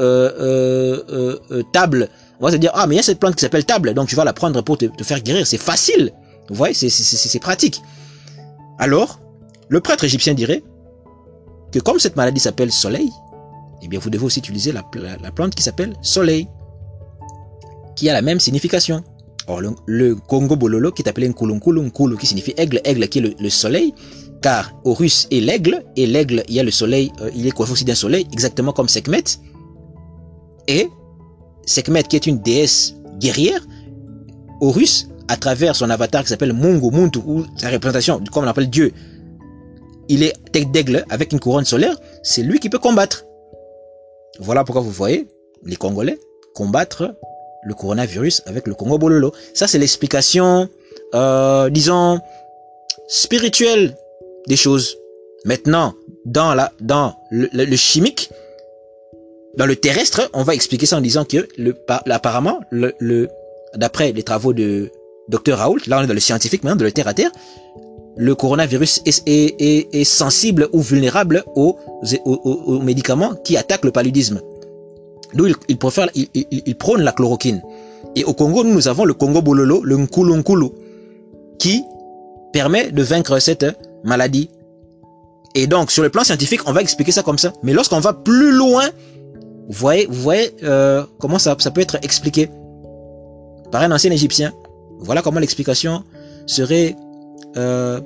[0.00, 2.08] euh, euh, euh, table,
[2.40, 4.08] on va se dire, ah, mais il y a cette plante qui s'appelle table, donc
[4.08, 5.46] tu vas la prendre pour te, te faire guérir.
[5.46, 6.12] C'est facile.
[6.48, 7.82] Vous voyez, c'est pratique.
[8.80, 9.20] Alors,
[9.68, 10.64] le prêtre égyptien dirait
[11.72, 13.10] que comme cette maladie s'appelle soleil,
[13.82, 14.84] eh bien, vous devez aussi utiliser la,
[15.22, 16.48] la, plante qui s'appelle soleil,
[17.94, 19.02] qui a la même signification.
[19.48, 23.22] Or, le, Congo Bololo, qui est appelé Nkulu Nkulu, qui signifie aigle, aigle qui est
[23.22, 23.94] le, le soleil,
[24.42, 27.72] car Horus est l'aigle, et l'aigle, il y a le soleil, euh, il est coiffé
[27.72, 29.24] aussi d'un soleil, exactement comme Sekhmet.
[30.68, 30.88] Et
[31.64, 33.60] Sekhmet, qui est une déesse guerrière,
[34.60, 38.70] Horus, à travers son avatar qui s'appelle Mungu Muntu, ou sa représentation, comme on l'appelle
[38.70, 38.92] Dieu,
[40.08, 43.25] il est tête d'aigle avec une couronne solaire, c'est lui qui peut combattre.
[44.40, 45.26] Voilà pourquoi vous voyez
[45.64, 46.18] les Congolais
[46.54, 47.14] combattre
[47.64, 49.32] le coronavirus avec le Congo Bololo.
[49.52, 50.68] Ça, c'est l'explication,
[51.14, 52.20] euh, disons,
[53.08, 53.96] spirituelle
[54.46, 54.96] des choses.
[55.44, 58.30] Maintenant, dans la, dans le, chimique,
[59.56, 63.28] dans le terrestre, on va expliquer ça en disant que le, apparemment, le,
[63.74, 64.90] d'après les travaux de
[65.28, 67.30] Dr Raoult, là on est dans le scientifique maintenant, de le terre à terre,
[68.16, 71.78] le coronavirus est, est, est, sensible ou vulnérable aux,
[72.24, 74.40] aux, médicaments qui attaquent le paludisme.
[75.34, 77.62] D'où il, préfère, il, prône la chloroquine.
[78.14, 80.68] Et au Congo, nous, nous avons le Congo Bololo, le Nkulu Nkulu,
[81.58, 81.84] qui
[82.52, 83.66] permet de vaincre cette
[84.02, 84.48] maladie.
[85.54, 87.52] Et donc, sur le plan scientifique, on va expliquer ça comme ça.
[87.62, 88.88] Mais lorsqu'on va plus loin,
[89.68, 92.48] vous voyez, vous voyez euh, comment ça, ça peut être expliqué
[93.70, 94.52] par un ancien Égyptien.
[95.00, 96.02] Voilà comment l'explication
[96.46, 96.96] serait
[97.56, 98.00] euh.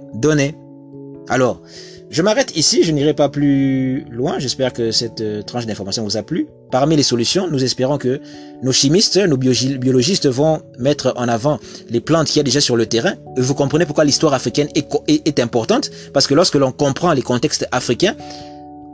[1.28, 1.62] Alors,
[2.10, 4.40] je m'arrête ici, je n'irai pas plus loin.
[4.40, 6.48] J'espère que cette euh, tranche d'information vous a plu.
[6.72, 8.20] Parmi les solutions, nous espérons que
[8.64, 12.74] nos chimistes, nos biologistes vont mettre en avant les plantes qu'il y a déjà sur
[12.74, 13.14] le terrain.
[13.36, 15.92] Vous comprenez pourquoi l'histoire africaine est, importante?
[16.12, 18.16] Parce que lorsque l'on comprend les contextes africains,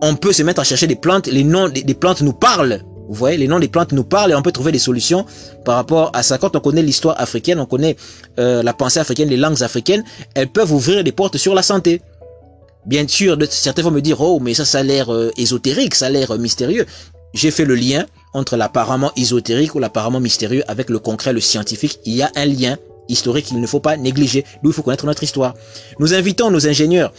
[0.03, 1.27] on peut se mettre à chercher des plantes.
[1.27, 2.83] Les noms des, plantes nous parlent.
[3.09, 5.25] Vous voyez, les noms des plantes nous parlent et on peut trouver des solutions
[5.65, 6.39] par rapport à ça.
[6.39, 7.97] Quand on connaît l'histoire africaine, on connaît
[8.39, 10.05] euh, la pensée africaine, les langues africaines,
[10.35, 12.03] elles peuvent ouvrir des portes sur la santé.
[12.85, 16.07] Bien sûr, certains vont me dire, oh, mais ça, ça a l'air euh, ésotérique, ça
[16.07, 16.87] a l'air euh, mystérieux.
[17.35, 21.99] J'ai fait le lien entre l'apparemment ésotérique ou l'apparemment mystérieux avec le concret, le scientifique.
[22.05, 22.77] Il y a un lien
[23.09, 24.45] historique qu'il ne faut pas négliger.
[24.63, 25.55] D'où il faut connaître notre histoire.
[25.99, 27.13] Nous invitons nos ingénieurs,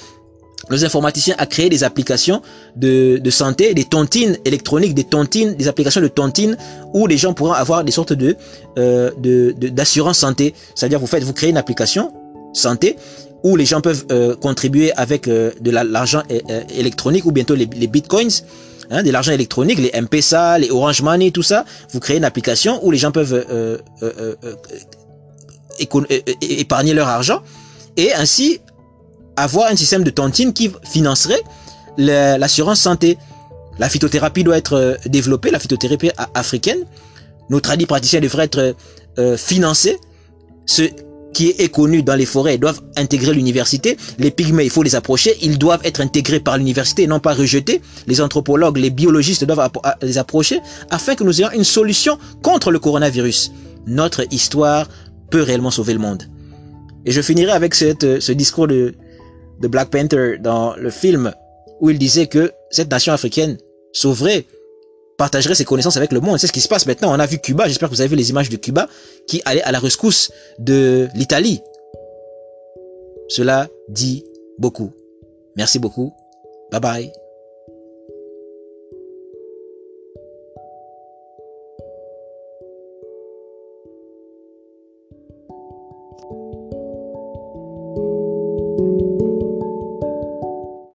[0.70, 2.41] nos informaticiens à créer des applications
[2.76, 6.58] de, de santé, des tontines électroniques, des tontines, des applications de tontines
[6.93, 8.36] où les gens pourront avoir des sortes de
[8.78, 9.12] euh,
[9.53, 10.53] d'assurance santé.
[10.76, 12.12] C'est-à-dire vous faites, vous créez une application
[12.53, 12.97] santé
[13.43, 17.66] où les gens peuvent euh, contribuer avec euh, de l'argent euh, électronique ou bientôt les,
[17.66, 18.30] bitcoins,
[18.89, 21.66] hein, de l'argent électronique, les M-Pesa, les Orange Money, tout ça.
[21.91, 23.45] Vous créez une application où les gens peuvent
[26.41, 27.41] épargner leur argent
[27.95, 28.60] et ainsi
[29.38, 31.42] avoir un système de tontine qui financerait
[31.98, 33.18] l'assurance santé.
[33.80, 36.80] La phytothérapie doit être développée, la phytothérapie africaine,
[37.50, 38.76] nos tradis praticiens devraient être
[39.20, 39.98] euh, financés.
[40.66, 40.90] Ceux
[41.34, 43.98] qui est connu dans les forêts doivent intégrer l'université.
[44.18, 45.38] Les pygmées, il faut les approcher.
[45.42, 47.82] Ils doivent être intégrés par l'université non pas rejetés.
[48.08, 49.70] Les anthropologues, les biologistes doivent
[50.02, 50.60] les approcher
[50.90, 53.52] afin que nous ayons une solution contre le coronavirus.
[53.86, 54.88] Notre histoire
[55.30, 56.24] peut réellement sauver le monde.
[57.06, 58.96] Et je finirai avec cette, ce discours de,
[59.60, 61.34] de Black Panther dans le film
[61.80, 63.58] où il disait que cette nation africaine
[63.93, 64.45] sauverait
[65.18, 66.38] partagerait ses connaissances avec le monde.
[66.38, 67.14] C'est ce qui se passe maintenant.
[67.14, 68.88] On a vu Cuba, j'espère que vous avez vu les images de Cuba,
[69.28, 71.62] qui allait à la rescousse de l'Italie.
[73.28, 74.24] Cela dit
[74.58, 74.91] beaucoup.
[75.55, 76.14] Merci beaucoup.
[76.72, 77.27] Bye bye.